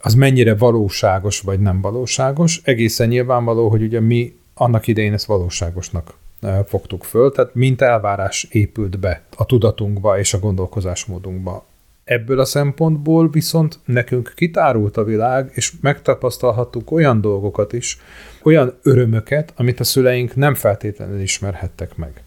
az 0.00 0.14
mennyire 0.14 0.54
valóságos 0.54 1.40
vagy 1.40 1.60
nem 1.60 1.80
valóságos. 1.80 2.60
Egészen 2.64 3.08
nyilvánvaló, 3.08 3.68
hogy 3.68 3.82
ugye 3.82 4.00
mi 4.00 4.36
annak 4.54 4.86
idején 4.86 5.12
ezt 5.12 5.26
valóságosnak 5.26 6.14
e, 6.40 6.64
fogtuk 6.64 7.04
föl, 7.04 7.32
tehát 7.32 7.54
mint 7.54 7.82
elvárás 7.82 8.46
épült 8.50 8.98
be 8.98 9.22
a 9.36 9.46
tudatunkba 9.46 10.18
és 10.18 10.34
a 10.34 10.38
gondolkozásmódunkba. 10.38 11.66
Ebből 12.04 12.40
a 12.40 12.44
szempontból 12.44 13.30
viszont 13.30 13.78
nekünk 13.84 14.32
kitárult 14.36 14.96
a 14.96 15.04
világ, 15.04 15.50
és 15.54 15.72
megtapasztalhattuk 15.80 16.90
olyan 16.90 17.20
dolgokat 17.20 17.72
is, 17.72 17.98
olyan 18.42 18.78
örömöket, 18.82 19.52
amit 19.56 19.80
a 19.80 19.84
szüleink 19.84 20.36
nem 20.36 20.54
feltétlenül 20.54 21.20
ismerhettek 21.20 21.96
meg. 21.96 22.22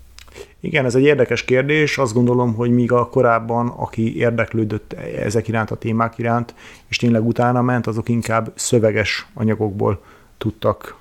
Igen, 0.62 0.86
ez 0.86 0.96
egy 0.96 1.04
érdekes 1.04 1.46
kérdés. 1.46 1.98
Azt 1.98 2.14
gondolom, 2.14 2.54
hogy 2.54 2.72
míg 2.72 2.92
a 2.92 3.10
korábban, 3.10 3.68
aki 3.68 4.18
érdeklődött 4.18 4.94
ezek 5.18 5.48
iránt, 5.48 5.72
a 5.72 5.76
témák 5.76 6.18
iránt, 6.18 6.54
és 6.88 6.98
tényleg 6.98 7.26
utána 7.26 7.62
ment, 7.62 7.88
azok 7.88 8.10
inkább 8.10 8.52
szöveges 8.56 9.28
anyagokból 9.34 10.02
tudtak 10.38 10.98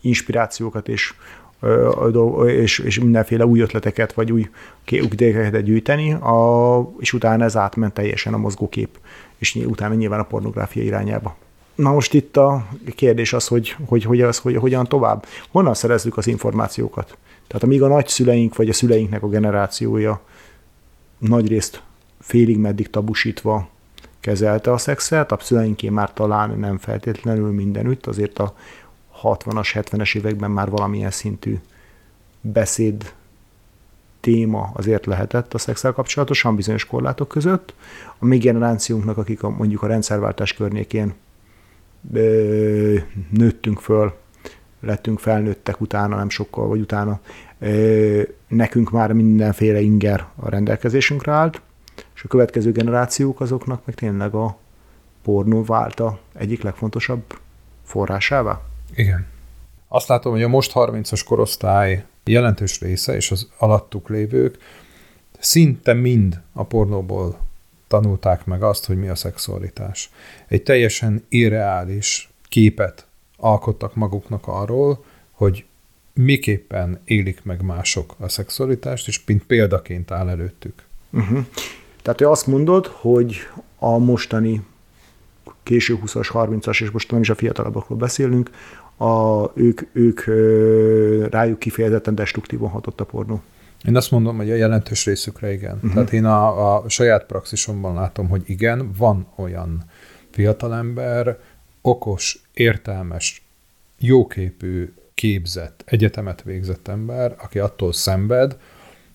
inspirációkat 0.00 0.88
és, 0.88 1.14
és, 2.46 2.78
és 2.78 2.98
mindenféle 2.98 3.46
új 3.46 3.60
ötleteket, 3.60 4.12
vagy 4.12 4.32
új 4.32 4.50
idékeket 4.90 5.62
gyűjteni, 5.62 6.12
a, 6.12 6.92
és 6.98 7.12
utána 7.12 7.44
ez 7.44 7.56
átment 7.56 7.92
teljesen 7.92 8.34
a 8.34 8.38
mozgókép, 8.38 8.98
és 9.38 9.54
utána 9.54 9.94
nyilván 9.94 10.20
a 10.20 10.24
pornográfia 10.24 10.82
irányába. 10.82 11.36
Na 11.74 11.92
most 11.92 12.14
itt 12.14 12.36
a 12.36 12.66
kérdés 12.96 13.32
az, 13.32 13.46
hogy, 13.46 13.76
hogy, 13.86 14.04
hogy, 14.04 14.20
az, 14.20 14.38
hogy 14.38 14.56
hogyan 14.56 14.86
tovább. 14.86 15.26
Honnan 15.50 15.74
szerezzük 15.74 16.16
az 16.16 16.26
információkat? 16.26 17.16
Tehát 17.50 17.64
amíg 17.64 17.82
a 17.82 17.88
nagyszüleink 17.88 18.56
vagy 18.56 18.68
a 18.68 18.72
szüleinknek 18.72 19.22
a 19.22 19.28
generációja 19.28 20.20
nagyrészt 21.18 21.82
félig 22.20 22.58
meddig 22.58 22.90
tabusítva 22.90 23.68
kezelte 24.20 24.72
a 24.72 24.78
szexet, 24.78 25.32
a 25.32 25.38
szüleinké 25.40 25.88
már 25.88 26.12
talán 26.12 26.58
nem 26.58 26.78
feltétlenül 26.78 27.52
mindenütt, 27.52 28.06
azért 28.06 28.38
a 28.38 28.54
60-as, 29.22 29.68
70-es 29.74 30.16
években 30.16 30.50
már 30.50 30.70
valamilyen 30.70 31.10
szintű 31.10 31.58
beszéd 32.40 33.14
téma 34.20 34.70
azért 34.74 35.06
lehetett 35.06 35.54
a 35.54 35.58
szexel 35.58 35.92
kapcsolatosan 35.92 36.56
bizonyos 36.56 36.84
korlátok 36.84 37.28
között. 37.28 37.74
A 38.18 38.24
mi 38.24 38.38
generációnknak, 38.38 39.16
akik 39.16 39.42
a, 39.42 39.48
mondjuk 39.48 39.82
a 39.82 39.86
rendszerváltás 39.86 40.52
környékén 40.52 41.14
ö, 42.12 42.96
nőttünk 43.30 43.80
föl, 43.80 44.14
lettünk 44.80 45.18
felnőttek 45.18 45.80
utána, 45.80 46.16
nem 46.16 46.28
sokkal, 46.28 46.68
vagy 46.68 46.80
utána 46.80 47.20
nekünk 48.48 48.90
már 48.90 49.12
mindenféle 49.12 49.80
inger 49.80 50.26
a 50.36 50.48
rendelkezésünkre 50.48 51.32
állt, 51.32 51.60
és 52.14 52.22
a 52.22 52.28
következő 52.28 52.72
generációk 52.72 53.40
azoknak 53.40 53.86
meg 53.86 53.94
tényleg 53.94 54.34
a 54.34 54.58
pornó 55.22 55.64
válta 55.64 56.20
egyik 56.34 56.62
legfontosabb 56.62 57.22
forrásává. 57.84 58.60
Igen. 58.94 59.26
Azt 59.88 60.08
látom, 60.08 60.32
hogy 60.32 60.42
a 60.42 60.48
most 60.48 60.72
30-as 60.74 61.22
korosztály 61.26 62.04
jelentős 62.24 62.80
része, 62.80 63.14
és 63.14 63.30
az 63.30 63.48
alattuk 63.58 64.08
lévők 64.08 64.58
szinte 65.38 65.92
mind 65.92 66.40
a 66.52 66.64
pornóból 66.64 67.38
tanulták 67.88 68.44
meg 68.44 68.62
azt, 68.62 68.86
hogy 68.86 68.96
mi 68.96 69.08
a 69.08 69.14
szexualitás. 69.14 70.10
Egy 70.48 70.62
teljesen 70.62 71.24
irreális 71.28 72.30
képet 72.48 73.06
alkottak 73.40 73.94
maguknak 73.94 74.46
arról, 74.46 75.04
hogy 75.30 75.64
miképpen 76.12 77.00
élik 77.04 77.44
meg 77.44 77.62
mások 77.62 78.14
a 78.18 78.28
szexualitást, 78.28 79.08
és 79.08 79.24
mint 79.26 79.44
példaként 79.44 80.10
áll 80.10 80.28
előttük. 80.28 80.82
Uh-huh. 81.10 81.46
Tehát 82.02 82.18
te 82.18 82.30
azt 82.30 82.46
mondod, 82.46 82.86
hogy 82.86 83.36
a 83.78 83.98
mostani 83.98 84.62
késő 85.62 85.98
20-as, 86.04 86.28
30-as, 86.32 86.82
és 86.82 86.90
most 86.90 87.10
nem 87.10 87.20
is 87.20 87.30
a 87.30 87.34
fiatalabbakról 87.34 87.98
beszélünk, 87.98 88.50
a, 88.96 89.44
ők, 89.54 89.80
ők 89.92 90.24
rájuk 91.30 91.58
kifejezetten 91.58 92.14
destruktívan 92.14 92.70
hatott 92.70 93.00
a 93.00 93.04
pornó. 93.04 93.42
Én 93.86 93.96
azt 93.96 94.10
mondom, 94.10 94.36
hogy 94.36 94.50
a 94.50 94.54
jelentős 94.54 95.04
részükre 95.04 95.52
igen. 95.52 95.74
Uh-huh. 95.74 95.92
Tehát 95.92 96.12
én 96.12 96.24
a, 96.24 96.76
a 96.76 96.88
saját 96.88 97.26
praxisomban 97.26 97.94
látom, 97.94 98.28
hogy 98.28 98.42
igen, 98.46 98.92
van 98.96 99.26
olyan 99.36 99.84
fiatalember, 100.30 101.38
okos, 101.82 102.42
értelmes, 102.60 103.42
jóképű, 103.98 104.92
képzett, 105.14 105.82
egyetemet 105.86 106.42
végzett 106.42 106.88
ember, 106.88 107.34
aki 107.38 107.58
attól 107.58 107.92
szenved, 107.92 108.56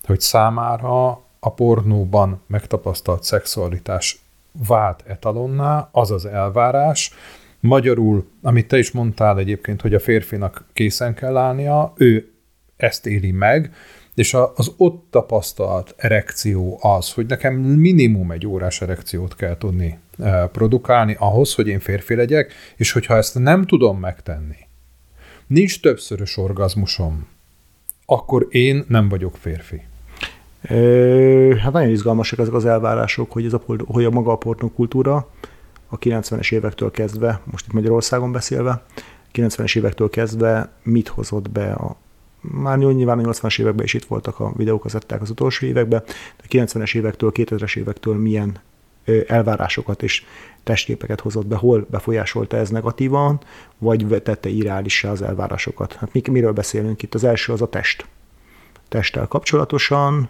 hogy 0.04 0.20
számára 0.20 1.08
a 1.40 1.54
pornóban 1.54 2.42
megtapasztalt 2.48 3.24
szexualitás 3.24 4.20
vált 4.68 5.04
etalonná, 5.08 5.90
az 5.92 6.12
az 6.12 6.26
elvárás, 6.26 7.14
Magyarul, 7.60 8.28
amit 8.42 8.68
te 8.68 8.78
is 8.78 8.92
mondtál 8.92 9.40
egyébként, 9.40 9.82
hogy 9.82 9.94
a 9.94 10.00
férfinak 10.00 10.66
készen 10.74 11.14
kell 11.14 11.38
állnia, 11.38 11.94
ő 11.98 12.32
ezt 12.78 13.06
éli 13.06 13.32
meg, 13.32 13.74
és 14.16 14.34
az 14.56 14.72
ott 14.78 15.08
tapasztalt 15.10 15.94
erekció 15.98 16.80
az, 16.82 17.12
hogy 17.14 17.26
nekem 17.26 17.56
minimum 17.56 18.32
egy 18.32 18.48
órás 18.48 18.82
erekciót 18.82 19.36
kell 19.36 19.58
tudni 19.58 20.00
eh, 20.20 20.48
produkálni 20.52 21.16
ahhoz, 21.20 21.54
hogy 21.54 21.68
én 21.68 21.80
férfi 21.80 22.16
legyek, 22.16 22.54
és 22.76 22.92
hogyha 22.92 23.16
ezt 23.16 23.40
nem 23.40 23.66
tudom 23.66 24.00
megtenni, 24.00 24.58
nincs 25.48 25.82
többszörös 25.82 26.38
orgazmusom, 26.38 27.28
akkor 28.06 28.48
én 28.50 28.86
nem 28.88 29.10
vagyok 29.10 29.38
férfi. 29.38 29.82
Ö, 30.70 31.56
hát 31.60 31.74
nagyon 31.74 31.90
izgalmasak 31.90 32.40
ezek 32.40 32.54
az 32.54 32.66
elvárások, 32.66 33.32
hogy, 33.32 33.46
ez 33.46 33.54
a, 33.54 33.62
hogy 33.86 34.06
a 34.06 34.10
maga 34.10 34.32
a 34.32 34.38
pornokultúra 34.38 35.30
a 35.88 35.98
90-es 35.98 36.54
évektől 36.54 36.92
kezdve, 36.92 37.42
most 37.44 37.66
itt 37.66 37.74
Magyarországon 37.74 38.32
beszélve, 38.32 38.84
90-es 39.34 39.78
évektől 39.78 40.10
kezdve 40.10 40.72
mit 40.84 41.08
hozott 41.08 41.50
be 41.52 41.72
a 41.72 41.98
már 42.52 42.78
nyilván 42.78 43.20
a 43.20 43.32
80-as 43.32 43.60
években 43.60 43.86
is 43.86 43.94
itt 43.94 44.06
voltak 44.06 44.40
a 44.40 44.54
videókazetták 44.56 45.22
az 45.22 45.30
utolsó 45.30 45.66
években, 45.66 46.04
de 46.06 46.44
a 46.44 46.66
90-es 46.66 46.96
évektől, 46.96 47.32
2000-es 47.34 47.78
évektől 47.78 48.16
milyen 48.16 48.60
elvárásokat 49.28 50.04
és 50.04 50.26
testképeket 50.64 51.20
hozott 51.20 51.46
be, 51.46 51.56
hol 51.56 51.88
befolyásolta 51.90 52.58
ez 52.58 52.70
negatívan, 52.70 53.40
vagy 53.78 54.22
tette 54.24 54.50
irreálissá 54.50 55.12
az 55.12 55.22
elvárásokat. 55.22 55.94
Hát 55.94 56.14
mi, 56.14 56.22
miről 56.32 56.52
beszélünk 56.52 57.02
itt? 57.02 57.14
Az 57.14 57.24
első 57.24 57.54
az 57.54 57.62
a 57.62 57.70
test. 57.70 58.06
Testtel 58.90 59.28
kapcsolatosan 59.28 60.30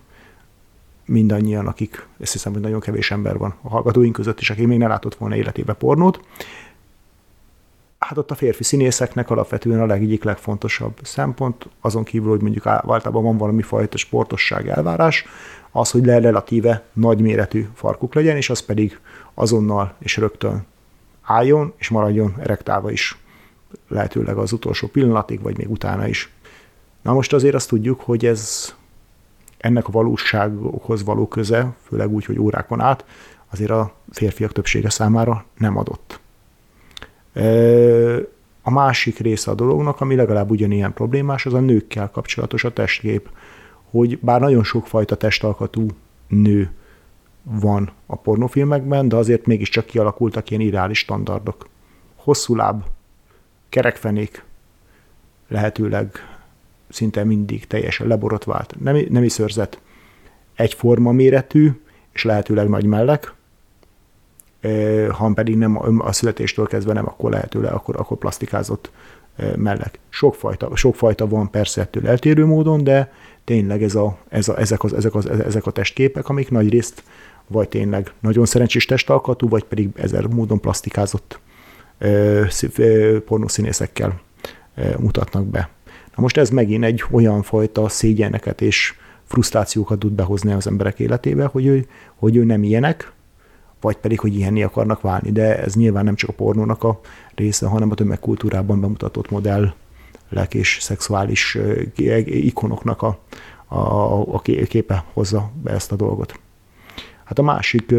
mindannyian, 1.05 1.67
akik, 1.67 2.07
ezt 2.19 2.31
hiszem, 2.31 2.53
hogy 2.53 2.61
nagyon 2.61 2.79
kevés 2.79 3.11
ember 3.11 3.37
van 3.37 3.55
a 3.61 3.69
hallgatóink 3.69 4.13
között 4.13 4.39
is, 4.39 4.49
aki 4.49 4.65
még 4.65 4.77
ne 4.77 4.87
látott 4.87 5.15
volna 5.15 5.35
életébe 5.35 5.73
pornót, 5.73 6.19
hát 8.07 8.17
ott 8.17 8.31
a 8.31 8.35
férfi 8.35 8.63
színészeknek 8.63 9.29
alapvetően 9.29 9.81
a 9.81 9.85
legegyik 9.85 10.23
legfontosabb 10.23 10.99
szempont, 11.03 11.67
azon 11.81 12.03
kívül, 12.03 12.29
hogy 12.29 12.41
mondjuk 12.41 12.65
általában 12.65 13.23
van 13.23 13.37
valami 13.37 13.61
fajta 13.61 13.97
sportosság 13.97 14.67
elvárás, 14.67 15.25
az, 15.71 15.91
hogy 15.91 16.05
le 16.05 16.19
relatíve 16.19 16.83
nagyméretű 16.93 17.67
farkuk 17.73 18.13
legyen, 18.13 18.35
és 18.35 18.49
az 18.49 18.59
pedig 18.59 18.99
azonnal 19.33 19.95
és 19.99 20.17
rögtön 20.17 20.65
álljon, 21.21 21.73
és 21.77 21.89
maradjon 21.89 22.35
erektálva 22.39 22.91
is 22.91 23.17
lehetőleg 23.87 24.37
az 24.37 24.51
utolsó 24.51 24.87
pillanatig, 24.87 25.41
vagy 25.41 25.57
még 25.57 25.71
utána 25.71 26.07
is. 26.07 26.29
Na 27.01 27.13
most 27.13 27.33
azért 27.33 27.55
azt 27.55 27.69
tudjuk, 27.69 28.01
hogy 28.01 28.25
ez 28.25 28.73
ennek 29.57 29.87
a 29.87 29.91
valósághoz 29.91 31.03
való 31.03 31.27
köze, 31.27 31.75
főleg 31.83 32.09
úgy, 32.09 32.25
hogy 32.25 32.39
órákon 32.39 32.79
át, 32.79 33.05
azért 33.51 33.71
a 33.71 33.93
férfiak 34.11 34.51
többsége 34.51 34.89
számára 34.89 35.45
nem 35.57 35.77
adott. 35.77 36.19
A 38.61 38.71
másik 38.71 39.19
része 39.19 39.51
a 39.51 39.55
dolognak, 39.55 40.01
ami 40.01 40.15
legalább 40.15 40.51
ugyanilyen 40.51 40.93
problémás, 40.93 41.45
az 41.45 41.53
a 41.53 41.59
nőkkel 41.59 42.09
kapcsolatos 42.09 42.63
a 42.63 42.73
testkép, 42.73 43.29
hogy 43.89 44.19
bár 44.19 44.39
nagyon 44.39 44.63
sokfajta 44.63 45.15
testalkatú 45.15 45.87
nő 46.27 46.71
van 47.43 47.91
a 48.05 48.15
pornofilmekben, 48.15 49.07
de 49.07 49.15
azért 49.15 49.45
mégiscsak 49.45 49.85
kialakultak 49.85 50.49
ilyen 50.49 50.61
ideális 50.61 50.97
standardok. 50.97 51.67
Hosszú 52.15 52.55
láb, 52.55 52.83
kerekfenék, 53.69 54.43
lehetőleg 55.47 56.37
szinte 56.89 57.23
mindig 57.23 57.67
teljesen 57.67 58.07
leborotvált, 58.07 58.75
nem, 58.79 59.05
nemi 59.09 59.29
szörzet, 59.29 59.79
egyforma 60.55 61.11
méretű, 61.11 61.71
és 62.11 62.23
lehetőleg 62.23 62.69
nagy 62.69 62.85
mellek, 62.85 63.33
ha 65.09 65.31
pedig 65.33 65.57
nem 65.57 66.01
a 66.01 66.11
születéstől 66.11 66.67
kezdve 66.67 66.93
nem, 66.93 67.07
akkor 67.07 67.31
lehetőleg, 67.31 67.73
akkor, 67.73 67.95
akkor 67.97 68.17
plastikázott 68.17 68.91
mellek. 69.55 69.99
Sokfajta, 70.09 70.75
sokfajta 70.75 71.27
van 71.27 71.49
persze 71.49 71.81
ettől 71.81 72.07
eltérő 72.07 72.45
módon, 72.45 72.83
de 72.83 73.11
tényleg 73.43 73.83
ez 73.83 73.95
a, 73.95 74.17
ez 74.29 74.47
a, 74.47 74.59
ezek, 74.59 74.83
az, 74.83 74.93
ezek, 74.93 75.15
az, 75.15 75.29
ezek 75.29 75.65
a 75.65 75.71
testképek, 75.71 76.29
amik 76.29 76.49
nagy 76.49 76.69
részt 76.69 77.03
vagy 77.47 77.69
tényleg 77.69 78.11
nagyon 78.19 78.45
szerencsés 78.45 78.85
testalkatú, 78.85 79.49
vagy 79.49 79.63
pedig 79.63 79.89
ezer 79.95 80.25
módon 80.25 80.59
plastikázott 80.59 81.39
pornószínészekkel 83.25 84.19
mutatnak 84.99 85.45
be. 85.45 85.69
Na 86.15 86.21
most 86.21 86.37
ez 86.37 86.49
megint 86.49 86.83
egy 86.83 87.03
olyan 87.11 87.41
fajta 87.41 87.89
szégyeneket 87.89 88.61
és 88.61 88.93
frusztrációkat 89.23 89.99
tud 89.99 90.11
behozni 90.11 90.51
az 90.51 90.67
emberek 90.67 90.99
életébe, 90.99 91.45
hogy 91.45 91.65
ő, 91.65 91.87
hogy 92.15 92.35
ő 92.35 92.43
nem 92.43 92.63
ilyenek, 92.63 93.11
vagy 93.85 93.97
pedig, 93.97 94.19
hogy 94.19 94.35
ilyenni 94.35 94.63
akarnak 94.63 95.01
válni. 95.01 95.31
De 95.31 95.59
ez 95.63 95.75
nyilván 95.75 96.03
nem 96.03 96.15
csak 96.15 96.29
a 96.29 96.33
pornónak 96.33 96.83
a 96.83 96.99
része, 97.35 97.67
hanem 97.67 97.91
a 97.91 97.95
tömegkultúrában 97.95 98.81
bemutatott 98.81 99.29
modellek 99.29 100.53
és 100.53 100.77
szexuális 100.81 101.57
ikonoknak 102.25 103.01
a, 103.01 103.19
a, 103.65 104.33
a 104.33 104.41
képe 104.41 105.05
hozza 105.13 105.51
be 105.63 105.71
ezt 105.71 105.91
a 105.91 105.95
dolgot. 105.95 106.39
Hát 107.23 107.39
a 107.39 107.41
másik 107.41 107.93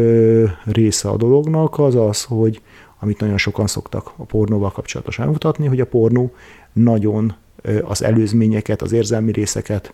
része 0.65 1.09
a 1.09 1.17
dolognak 1.17 1.79
az 1.79 1.95
az, 1.95 2.23
hogy 2.23 2.61
amit 2.99 3.19
nagyon 3.19 3.37
sokan 3.37 3.67
szoktak 3.67 4.11
a 4.17 4.23
pornóval 4.23 4.71
kapcsolatosan 4.71 5.27
mutatni, 5.27 5.67
hogy 5.67 5.79
a 5.79 5.85
pornó 5.85 6.31
nagyon 6.73 7.35
az 7.83 8.03
előzményeket, 8.03 8.81
az 8.81 8.91
érzelmi 8.91 9.31
részeket, 9.31 9.93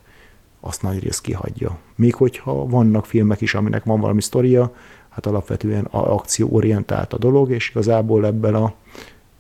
azt 0.59 0.81
nagy 0.81 1.03
rész 1.03 1.21
kihagyja. 1.21 1.77
Még 1.95 2.15
hogyha 2.15 2.65
vannak 2.65 3.05
filmek 3.05 3.41
is, 3.41 3.53
aminek 3.53 3.83
van 3.83 3.99
valami 3.99 4.21
sztoria, 4.21 4.73
hát 5.13 5.25
alapvetően 5.25 5.83
akcióorientált 5.91 7.13
a 7.13 7.17
dolog, 7.17 7.51
és 7.51 7.69
igazából 7.69 8.25
ebben 8.25 8.55
a 8.55 8.73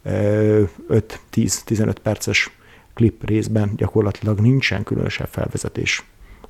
5-10-15 0.05 1.95
perces 2.01 2.57
klip 2.93 3.25
részben 3.25 3.71
gyakorlatilag 3.75 4.39
nincsen 4.39 4.83
különösebb 4.83 5.27
felvezetés. 5.27 6.05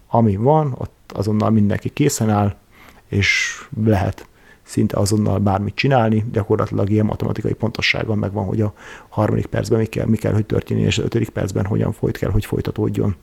Ami 0.07 0.35
van, 0.35 0.75
ott 0.77 1.11
azonnal 1.13 1.49
mindenki 1.49 1.89
készen 1.89 2.29
áll, 2.29 2.55
és 3.07 3.59
lehet 3.83 4.27
szinte 4.63 4.97
azonnal 4.97 5.39
bármit 5.39 5.75
csinálni, 5.75 6.25
gyakorlatilag 6.31 6.89
ilyen 6.89 7.05
matematikai 7.05 7.53
pontossággal 7.53 8.15
megvan, 8.15 8.45
hogy 8.45 8.61
a 8.61 8.73
harmadik 9.09 9.45
percben 9.45 9.79
mi 9.79 9.85
kell, 9.85 10.05
mi 10.05 10.17
kell 10.17 10.33
hogy 10.33 10.45
történjen, 10.45 10.87
és 10.87 10.97
az 10.97 11.03
ötödik 11.03 11.29
percben 11.29 11.65
hogyan 11.65 11.91
folyt 11.91 12.17
kell, 12.17 12.29
hogy 12.31 12.45
folytatódjon. 12.45 13.15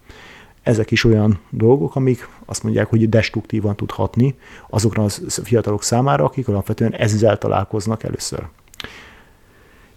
Ezek 0.62 0.90
is 0.90 1.04
olyan 1.04 1.40
dolgok, 1.50 1.96
amik 1.96 2.28
azt 2.44 2.62
mondják, 2.62 2.86
hogy 2.86 3.08
destruktívan 3.08 3.76
tud 3.76 3.90
hatni 3.90 4.34
azokra 4.68 5.04
a 5.04 5.08
fiatalok 5.28 5.82
számára, 5.82 6.24
akik 6.24 6.48
alapvetően 6.48 6.94
ezzel 6.94 7.38
találkoznak 7.38 8.02
először. 8.02 8.46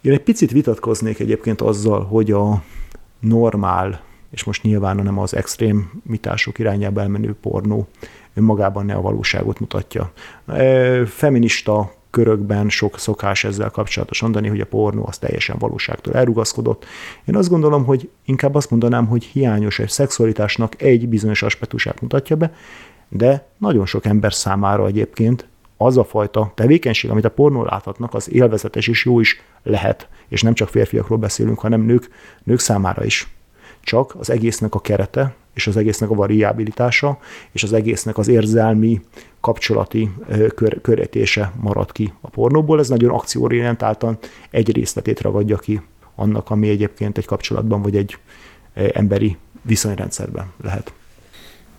Én 0.02 0.12
egy 0.12 0.24
picit 0.24 0.52
vitatkoznék 0.52 1.20
egyébként 1.20 1.62
azzal, 1.62 2.04
hogy 2.04 2.32
a 2.32 2.64
normál, 3.20 4.02
és 4.32 4.44
most 4.44 4.64
nyilván 4.64 4.96
nem 4.96 5.20
az 5.20 5.36
extrém 5.36 6.02
mitások 6.04 6.60
irányába 6.60 7.02
elmenő 7.02 7.36
pornó 7.42 7.88
önmagában 8.34 8.86
ne 8.86 8.94
a 8.94 9.02
valóságot 9.02 9.60
mutatja. 9.60 10.12
Feminista 11.06 11.94
körökben 12.14 12.70
sok 12.70 13.00
szokás 13.00 13.44
ezzel 13.44 13.70
kapcsolatos 13.70 14.22
mondani, 14.22 14.48
hogy 14.48 14.60
a 14.60 14.66
pornó 14.66 15.06
az 15.08 15.18
teljesen 15.18 15.56
valóságtól 15.60 16.14
elrugaszkodott. 16.14 16.86
Én 17.26 17.36
azt 17.36 17.50
gondolom, 17.50 17.86
hogy 17.86 18.10
inkább 18.26 18.56
azt 18.56 18.70
mondanám, 18.70 19.06
hogy 19.06 19.24
hiányos 19.24 19.80
egy 19.80 19.90
szexualitásnak 19.90 20.82
egy 20.82 21.08
bizonyos 21.08 21.44
aspektusát 21.44 22.02
mutatja 22.02 22.36
be, 22.36 22.54
de 23.10 23.48
nagyon 23.58 23.86
sok 23.86 24.06
ember 24.06 24.34
számára 24.34 24.88
egyébként 24.88 25.48
az 25.78 25.98
a 25.98 26.04
fajta 26.04 26.52
tevékenység, 26.56 27.10
amit 27.10 27.26
a 27.26 27.30
pornó 27.30 27.64
láthatnak, 27.64 28.14
az 28.14 28.32
élvezetes 28.32 28.88
és 28.88 29.06
jó 29.06 29.20
is 29.20 29.42
lehet, 29.64 30.08
és 30.28 30.42
nem 30.42 30.54
csak 30.54 30.70
férfiakról 30.70 31.18
beszélünk, 31.18 31.60
hanem 31.60 31.82
nők, 31.82 32.10
nők 32.44 32.60
számára 32.60 33.06
is. 33.06 33.28
Csak 33.82 34.16
az 34.20 34.30
egésznek 34.30 34.76
a 34.76 34.80
kerete, 34.80 35.36
és 35.54 35.68
az 35.68 35.78
egésznek 35.78 36.10
a 36.10 36.16
variabilitása, 36.16 37.18
és 37.52 37.64
az 37.64 37.74
egésznek 37.74 38.18
az 38.18 38.28
érzelmi, 38.28 39.02
kapcsolati 39.40 40.12
kör, 40.56 40.82
köretése 40.82 41.52
marad 41.60 41.92
ki 41.92 42.14
a 42.22 42.30
pornóból. 42.30 42.80
Ez 42.80 42.90
nagyon 42.90 43.10
akcióorientáltan 43.10 44.18
egy 44.50 44.76
részletét 44.76 45.22
ragadja 45.22 45.58
ki 45.58 45.82
annak, 46.16 46.50
ami 46.50 46.70
egyébként 46.70 47.18
egy 47.18 47.26
kapcsolatban 47.26 47.82
vagy 47.82 47.96
egy 47.96 48.18
emberi 48.74 49.38
viszonyrendszerben 49.62 50.52
lehet. 50.64 50.94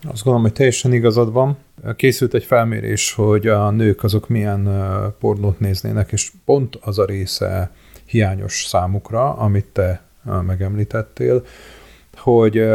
Azt 0.02 0.22
gondolom, 0.22 0.42
hogy 0.42 0.52
teljesen 0.52 0.92
igazad 0.92 1.32
van. 1.32 1.56
Készült 1.96 2.34
egy 2.34 2.44
felmérés, 2.44 3.12
hogy 3.12 3.46
a 3.46 3.70
nők 3.70 4.04
azok 4.04 4.28
milyen 4.28 4.68
pornót 5.18 5.60
néznének, 5.60 6.12
és 6.12 6.32
pont 6.44 6.78
az 6.80 6.98
a 6.98 7.04
része 7.04 7.70
hiányos 8.04 8.64
számukra, 8.68 9.32
amit 9.32 9.66
te 9.72 10.02
megemlítettél, 10.46 11.44
hogy 12.16 12.66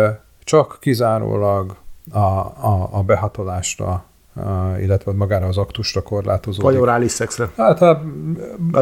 csak 0.49 0.77
kizárólag 0.79 1.75
a, 2.11 2.17
a, 2.17 2.89
a 2.91 3.03
behatolásra 3.03 4.03
illetve 4.81 5.11
magára 5.11 5.47
az 5.47 5.57
aktusra 5.57 6.01
korlátozódik. 6.01 6.71
Vagy 6.71 6.81
orális 6.81 7.11
szexre. 7.11 7.49
Hát, 7.57 7.79
hát 7.79 7.99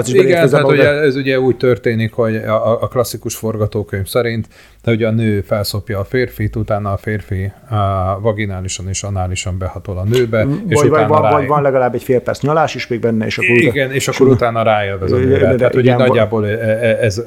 igen, 0.06 0.50
hát 0.50 0.64
ugye, 0.64 0.90
ez 0.90 1.16
ugye 1.16 1.40
úgy 1.40 1.58
történik, 1.58 2.14
hogy 2.14 2.36
a, 2.36 2.82
a 2.82 2.88
klasszikus 2.88 3.36
forgatókönyv 3.36 4.08
szerint, 4.08 4.48
hogy 4.84 5.04
a 5.04 5.12
nő 5.12 5.42
felszopja 5.42 6.00
a 6.00 6.04
férfit, 6.04 6.56
utána 6.56 6.92
a 6.92 6.98
férfi 6.98 7.52
a 7.70 8.20
vaginálisan 8.20 8.88
és 8.88 9.04
análisan 9.04 9.58
behatol 9.58 9.98
a 9.98 10.04
nőbe, 10.04 10.46
vagy, 10.46 10.64
és 10.68 10.80
vagy, 10.80 10.90
utána 10.90 11.22
ráj... 11.22 11.32
vagy 11.32 11.48
van 11.48 11.62
legalább 11.62 11.94
egy 11.94 12.04
fél 12.04 12.22
perc 12.22 12.42
nyalás 12.42 12.76
is 12.76 12.88
még 12.88 13.00
benne, 13.00 13.26
és 13.26 13.38
akkor... 13.38 13.58
Igen, 13.58 13.92
és 13.92 14.08
akkor 14.08 14.28
utána 14.28 14.64
ráélvez 14.64 15.12
a 15.12 15.18
nőre. 15.18 15.56
Tehát 15.56 15.76
ugye 15.76 15.96
nagyjából 15.96 16.48
ez, 16.48 17.18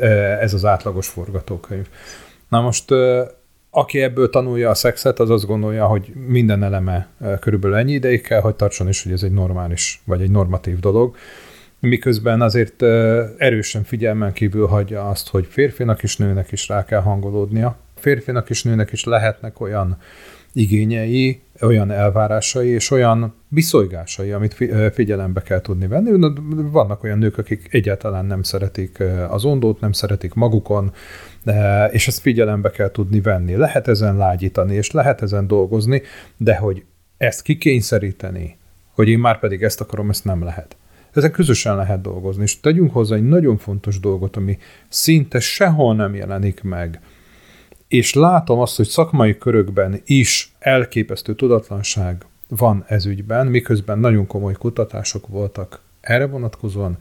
ez 0.40 0.55
az 0.55 0.64
átlagos 0.64 1.09
forgatókönyv. 1.09 1.87
Na 2.48 2.61
most 2.61 2.85
aki 3.70 4.02
ebből 4.02 4.30
tanulja 4.30 4.70
a 4.70 4.74
szexet, 4.74 5.20
az 5.20 5.30
azt 5.30 5.46
gondolja, 5.46 5.87
hogy 5.87 6.12
minden 6.26 6.62
eleme 6.62 7.09
körülbelül 7.40 7.76
ennyi 7.76 7.92
ideig 7.92 8.20
kell, 8.20 8.40
hogy 8.40 8.54
tartson 8.54 8.88
is, 8.88 9.02
hogy 9.02 9.12
ez 9.12 9.22
egy 9.22 9.33
normális, 9.33 10.02
vagy 10.04 10.22
egy 10.22 10.30
normatív 10.30 10.78
dolog. 10.78 11.16
Miközben 11.80 12.40
azért 12.40 12.83
erősen 13.37 13.85
figyelmen 13.85 14.33
kívül 14.33 14.66
hagyja 14.66 15.09
azt, 15.09 15.28
hogy 15.28 15.46
férfinak 15.50 16.02
is, 16.02 16.16
nőnek 16.16 16.52
is 16.52 16.68
rá 16.68 16.85
kell 16.85 17.00
hangolódnia. 17.00 17.76
Férfinak 17.94 18.50
is, 18.50 18.62
nőnek 18.62 18.92
is 18.92 19.04
lehetnek 19.04 19.61
olyan 19.61 19.98
igényei, 20.52 21.40
olyan 21.62 21.90
elvárásai 21.90 22.68
és 22.68 22.90
olyan 22.90 23.35
viszolygásai, 23.49 24.31
amit 24.31 24.57
figyelembe 24.92 25.42
kell 25.42 25.61
tudni 25.61 25.87
venni. 25.87 26.33
Vannak 26.70 27.03
olyan 27.03 27.18
nők, 27.18 27.38
akik 27.38 27.68
egyáltalán 27.70 28.25
nem 28.25 28.42
szeretik 28.42 29.03
az 29.29 29.44
ondót, 29.44 29.81
nem 29.81 29.92
szeretik 29.92 30.35
magukon, 30.35 30.92
és 31.90 32.09
ezt 32.09 32.20
figyelembe 32.20 32.70
kell 32.70 32.90
tudni 32.90 33.20
venni. 33.20 33.55
Lehet 33.55 33.88
ezen 33.88 34.16
lágyítani, 34.16 34.75
és 34.75 34.90
lehet 34.90 35.23
ezen 35.23 35.46
dolgozni, 35.46 36.03
de 36.37 36.57
hogy 36.57 36.85
ezt 37.16 37.42
kikényszeríteni, 37.42 38.59
hogy 38.94 39.09
én 39.09 39.18
már 39.18 39.38
pedig 39.38 39.62
ezt 39.62 39.81
akarom, 39.81 40.11
ezt 40.11 40.25
nem 40.25 40.44
lehet. 40.44 40.77
Ezen 41.14 41.31
közösen 41.31 41.77
lehet 41.77 42.01
dolgozni, 42.01 42.42
és 42.42 42.61
tegyünk 42.61 42.92
hozzá 42.92 43.16
egy 43.16 43.29
nagyon 43.29 43.59
fontos 43.59 44.01
dolgot, 44.01 44.37
ami 44.37 44.59
szinte 44.88 45.40
sehol 45.40 45.94
nem 45.94 46.14
jelenik 46.14 46.62
meg, 46.62 47.01
és 47.90 48.14
látom 48.14 48.59
azt, 48.59 48.76
hogy 48.76 48.87
szakmai 48.87 49.38
körökben 49.38 50.00
is 50.05 50.53
elképesztő 50.59 51.35
tudatlanság 51.35 52.24
van 52.48 52.85
ez 52.88 53.07
ügyben, 53.07 53.46
miközben 53.46 53.98
nagyon 53.98 54.26
komoly 54.26 54.53
kutatások 54.53 55.26
voltak 55.26 55.81
erre 56.00 56.26
vonatkozóan, 56.26 56.98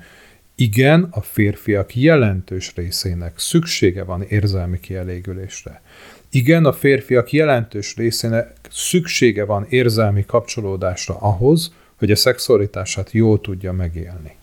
igen, 0.56 1.08
a 1.12 1.22
férfiak 1.22 1.96
jelentős 1.96 2.72
részének 2.76 3.40
szüksége 3.40 4.04
van 4.04 4.22
érzelmi 4.22 4.80
kielégülésre. 4.80 5.82
Igen, 6.30 6.66
a 6.66 6.74
férfiak 6.74 7.32
jelentős 7.32 7.96
részének 7.96 8.56
szüksége 8.70 9.46
van 9.46 9.66
érzelmi 9.70 10.26
kapcsolódásra 10.26 11.18
ahhoz, 11.20 11.74
hogy 11.96 12.12
a 12.12 12.16
szexualitását 12.16 13.12
jól 13.12 13.42
tudja 13.42 13.72
megélni. 13.72 14.36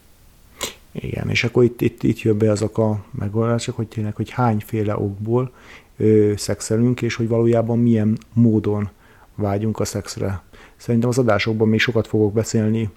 Igen, 0.92 1.30
és 1.30 1.44
akkor 1.44 1.64
itt, 1.64 1.80
itt, 1.80 2.02
itt 2.02 2.20
jön 2.20 2.38
be 2.38 2.50
azok 2.50 2.78
a 2.78 3.04
megoldások, 3.10 3.76
hogy 3.76 3.86
tényleg, 3.86 4.14
hogy 4.14 4.30
hányféle 4.30 4.96
okból 4.96 5.52
ö, 5.96 6.32
szexelünk, 6.36 7.02
és 7.02 7.14
hogy 7.14 7.28
valójában 7.28 7.78
milyen 7.78 8.18
módon 8.32 8.90
vágyunk 9.34 9.80
a 9.80 9.84
szexre. 9.84 10.42
Szerintem 10.76 11.08
az 11.08 11.18
adásokban 11.18 11.68
még 11.68 11.80
sokat 11.80 12.06
fogok 12.06 12.32
beszélni 12.32 12.90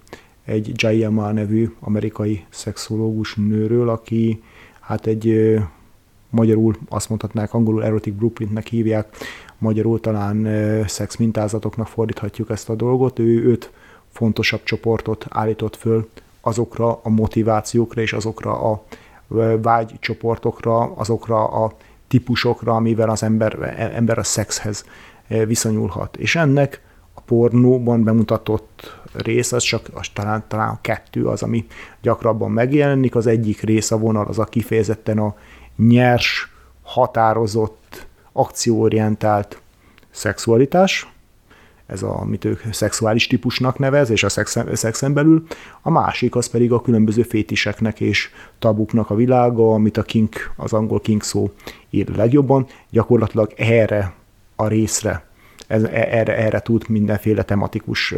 egy 0.44 0.72
Jayama 0.74 1.32
nevű 1.32 1.70
amerikai 1.80 2.44
szexológus 2.48 3.34
nőről, 3.34 3.88
aki 3.88 4.42
hát 4.80 5.06
egy 5.06 5.28
ö, 5.28 5.58
magyarul 6.30 6.76
azt 6.88 7.08
mondhatnák, 7.08 7.54
angolul 7.54 7.84
erotic 7.84 8.14
blueprintnek 8.14 8.66
hívják, 8.66 9.16
magyarul 9.58 10.00
talán 10.00 10.44
ö, 10.44 10.82
szex 10.86 11.16
mintázatoknak 11.16 11.86
fordíthatjuk 11.86 12.50
ezt 12.50 12.68
a 12.68 12.74
dolgot. 12.74 13.18
Ő 13.18 13.50
öt 13.50 13.70
fontosabb 14.08 14.62
csoportot 14.62 15.26
állított 15.28 15.76
föl 15.76 16.08
azokra 16.40 17.00
a 17.02 17.08
motivációkra 17.08 18.00
és 18.00 18.12
azokra 18.12 18.60
a 18.60 18.84
vágycsoportokra, 19.62 20.78
azokra 20.80 21.48
a 21.48 21.76
típusokra, 22.10 22.74
amivel 22.74 23.10
az 23.10 23.22
ember, 23.22 23.74
ember 23.94 24.18
a 24.18 24.22
szexhez 24.22 24.84
viszonyulhat. 25.26 26.16
És 26.16 26.36
ennek 26.36 26.82
a 27.14 27.20
pornóban 27.20 28.04
bemutatott 28.04 29.00
rész, 29.12 29.52
az 29.52 29.62
csak 29.62 29.88
az 29.94 30.08
talán, 30.14 30.44
talán 30.48 30.68
a 30.68 30.80
kettő 30.80 31.26
az, 31.26 31.42
ami 31.42 31.66
gyakrabban 32.02 32.50
megjelenik. 32.50 33.14
Az 33.14 33.26
egyik 33.26 33.60
rész 33.60 33.90
a 33.90 33.98
vonal 33.98 34.26
az 34.26 34.38
a 34.38 34.44
kifejezetten 34.44 35.18
a 35.18 35.34
nyers, 35.76 36.52
határozott, 36.82 38.06
akcióorientált 38.32 39.62
szexualitás, 40.10 41.12
ez 41.90 42.02
a, 42.02 42.20
amit 42.20 42.44
ők 42.44 42.60
szexuális 42.72 43.26
típusnak 43.26 43.78
nevez, 43.78 44.10
és 44.10 44.24
a 44.24 44.28
szexen, 44.28 44.74
szexen 44.74 45.12
belül, 45.12 45.46
a 45.82 45.90
másik 45.90 46.36
az 46.36 46.46
pedig 46.46 46.72
a 46.72 46.80
különböző 46.80 47.22
fétiseknek 47.22 48.00
és 48.00 48.30
tabuknak 48.58 49.10
a 49.10 49.14
világa, 49.14 49.72
amit 49.72 49.96
a 49.96 50.02
kink, 50.02 50.52
az 50.56 50.72
angol 50.72 51.00
kink 51.00 51.22
szó 51.22 51.50
ír 51.90 52.08
legjobban, 52.08 52.66
gyakorlatilag 52.90 53.52
erre 53.56 54.12
a 54.56 54.66
részre, 54.66 55.24
ez, 55.66 55.82
e, 55.82 56.08
erre, 56.10 56.36
erre 56.36 56.60
tud 56.60 56.88
mindenféle 56.88 57.42
tematikus 57.42 58.14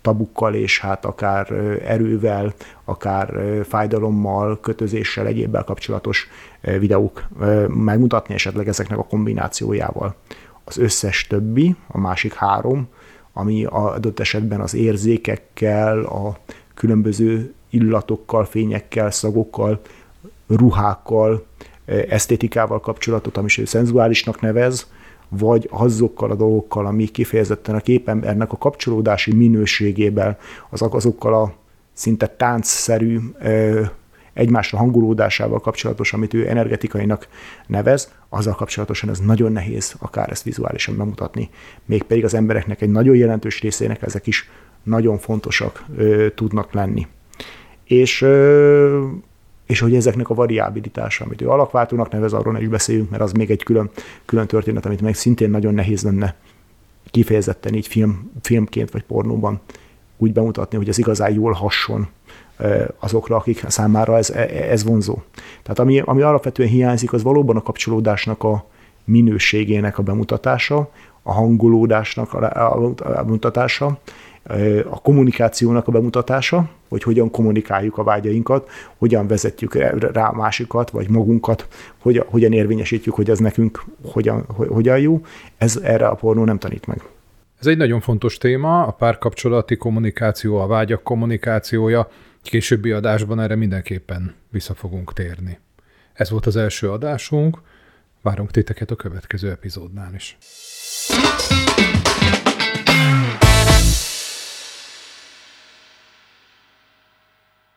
tabukkal 0.00 0.54
és 0.54 0.80
hát 0.80 1.04
akár 1.04 1.52
erővel, 1.84 2.54
akár 2.84 3.34
fájdalommal, 3.68 4.60
kötözéssel, 4.60 5.26
egyébbel 5.26 5.64
kapcsolatos 5.64 6.28
videók 6.60 7.28
megmutatni, 7.68 8.34
esetleg 8.34 8.68
ezeknek 8.68 8.98
a 8.98 9.04
kombinációjával. 9.04 10.14
Az 10.64 10.78
összes 10.78 11.26
többi, 11.26 11.76
a 11.86 11.98
másik 11.98 12.34
három, 12.34 12.88
ami 13.32 13.64
adott 13.64 14.20
esetben 14.20 14.60
az 14.60 14.74
érzékekkel, 14.74 16.00
a 16.00 16.38
különböző 16.74 17.54
illatokkal, 17.70 18.44
fényekkel, 18.44 19.10
szagokkal, 19.10 19.80
ruhákkal, 20.46 21.46
esztétikával 22.08 22.80
kapcsolatot, 22.80 23.36
amit 23.36 23.58
ő 23.58 23.64
szenzuálisnak 23.64 24.40
nevez, 24.40 24.90
vagy 25.28 25.68
azokkal 25.70 26.30
a 26.30 26.34
dolgokkal, 26.34 26.86
ami 26.86 27.04
kifejezetten 27.04 27.74
a 27.74 27.80
képembernek 27.80 28.52
a 28.52 28.56
kapcsolódási 28.56 29.34
minőségében, 29.34 30.36
az 30.70 30.82
azokkal 30.82 31.34
a 31.34 31.54
szinte 31.92 32.26
táncszerű 32.26 33.18
egymásra 34.40 34.78
hangolódásával 34.78 35.60
kapcsolatos, 35.60 36.12
amit 36.12 36.34
ő 36.34 36.48
energetikainak 36.48 37.28
nevez, 37.66 38.12
azzal 38.28 38.54
kapcsolatosan 38.54 39.10
ez 39.10 39.18
nagyon 39.18 39.52
nehéz 39.52 39.94
akár 39.98 40.30
ezt 40.30 40.42
vizuálisan 40.42 40.96
bemutatni. 40.96 41.50
Mégpedig 41.84 42.24
az 42.24 42.34
embereknek 42.34 42.80
egy 42.80 42.90
nagyon 42.90 43.16
jelentős 43.16 43.60
részének 43.60 44.02
ezek 44.02 44.26
is 44.26 44.50
nagyon 44.82 45.18
fontosak 45.18 45.84
ö, 45.96 46.26
tudnak 46.34 46.72
lenni. 46.72 47.06
És, 47.84 48.22
ö, 48.22 49.06
és 49.66 49.80
hogy 49.80 49.94
ezeknek 49.94 50.30
a 50.30 50.34
variabilitása, 50.34 51.24
amit 51.24 51.42
ő 51.42 51.48
alakváltónak 51.48 52.10
nevez, 52.10 52.32
arról 52.32 52.52
ne 52.52 52.60
is 52.60 52.68
beszéljünk, 52.68 53.10
mert 53.10 53.22
az 53.22 53.32
még 53.32 53.50
egy 53.50 53.62
külön, 53.62 53.90
külön 54.24 54.46
történet, 54.46 54.86
amit 54.86 55.00
meg 55.00 55.14
szintén 55.14 55.50
nagyon 55.50 55.74
nehéz 55.74 56.02
lenne 56.02 56.34
kifejezetten 57.10 57.74
így 57.74 57.86
film, 57.86 58.30
filmként 58.40 58.90
vagy 58.90 59.02
pornóban 59.02 59.60
úgy 60.16 60.32
bemutatni, 60.32 60.76
hogy 60.76 60.88
ez 60.88 60.98
igazán 60.98 61.32
jól 61.32 61.52
hasson 61.52 62.08
azokra, 62.98 63.36
akik 63.36 63.64
számára 63.68 64.16
ez, 64.16 64.30
e, 64.30 64.40
ez 64.70 64.84
vonzó. 64.84 65.16
Tehát 65.62 65.78
ami, 65.78 66.00
ami 66.00 66.22
alapvetően 66.22 66.68
hiányzik, 66.68 67.12
az 67.12 67.22
valóban 67.22 67.56
a 67.56 67.62
kapcsolódásnak 67.62 68.42
a 68.42 68.64
minőségének 69.04 69.98
a 69.98 70.02
bemutatása, 70.02 70.90
a 71.22 71.32
hangolódásnak 71.32 72.34
a, 72.34 72.94
bemutatása, 72.98 73.98
a 74.90 75.00
kommunikációnak 75.00 75.88
a 75.88 75.92
bemutatása, 75.92 76.68
hogy 76.88 77.02
hogyan 77.02 77.30
kommunikáljuk 77.30 77.98
a 77.98 78.02
vágyainkat, 78.02 78.68
hogyan 78.98 79.26
vezetjük 79.26 79.74
rá 80.12 80.30
másikat, 80.30 80.90
vagy 80.90 81.08
magunkat, 81.08 81.68
hogyan, 81.98 82.24
hogyan 82.28 82.52
érvényesítjük, 82.52 83.14
hogy 83.14 83.30
ez 83.30 83.38
nekünk 83.38 83.84
hogyan, 84.12 84.44
hogyan 84.56 84.98
jó. 84.98 85.20
Ez 85.56 85.80
erre 85.82 86.06
a 86.06 86.14
pornó 86.14 86.44
nem 86.44 86.58
tanít 86.58 86.86
meg. 86.86 87.02
Ez 87.60 87.66
egy 87.66 87.76
nagyon 87.76 88.00
fontos 88.00 88.38
téma, 88.38 88.82
a 88.82 88.92
párkapcsolati 88.92 89.76
kommunikáció, 89.76 90.56
a 90.56 90.66
vágyak 90.66 91.02
kommunikációja. 91.02 92.10
Későbbi 92.42 92.90
adásban 92.90 93.40
erre 93.40 93.54
mindenképpen 93.54 94.34
vissza 94.50 94.74
fogunk 94.74 95.12
térni. 95.12 95.58
Ez 96.12 96.30
volt 96.30 96.46
az 96.46 96.56
első 96.56 96.90
adásunk, 96.90 97.60
várunk 98.22 98.50
titeket 98.50 98.90
a 98.90 98.96
következő 98.96 99.50
epizódnál 99.50 100.14
is. 100.14 100.38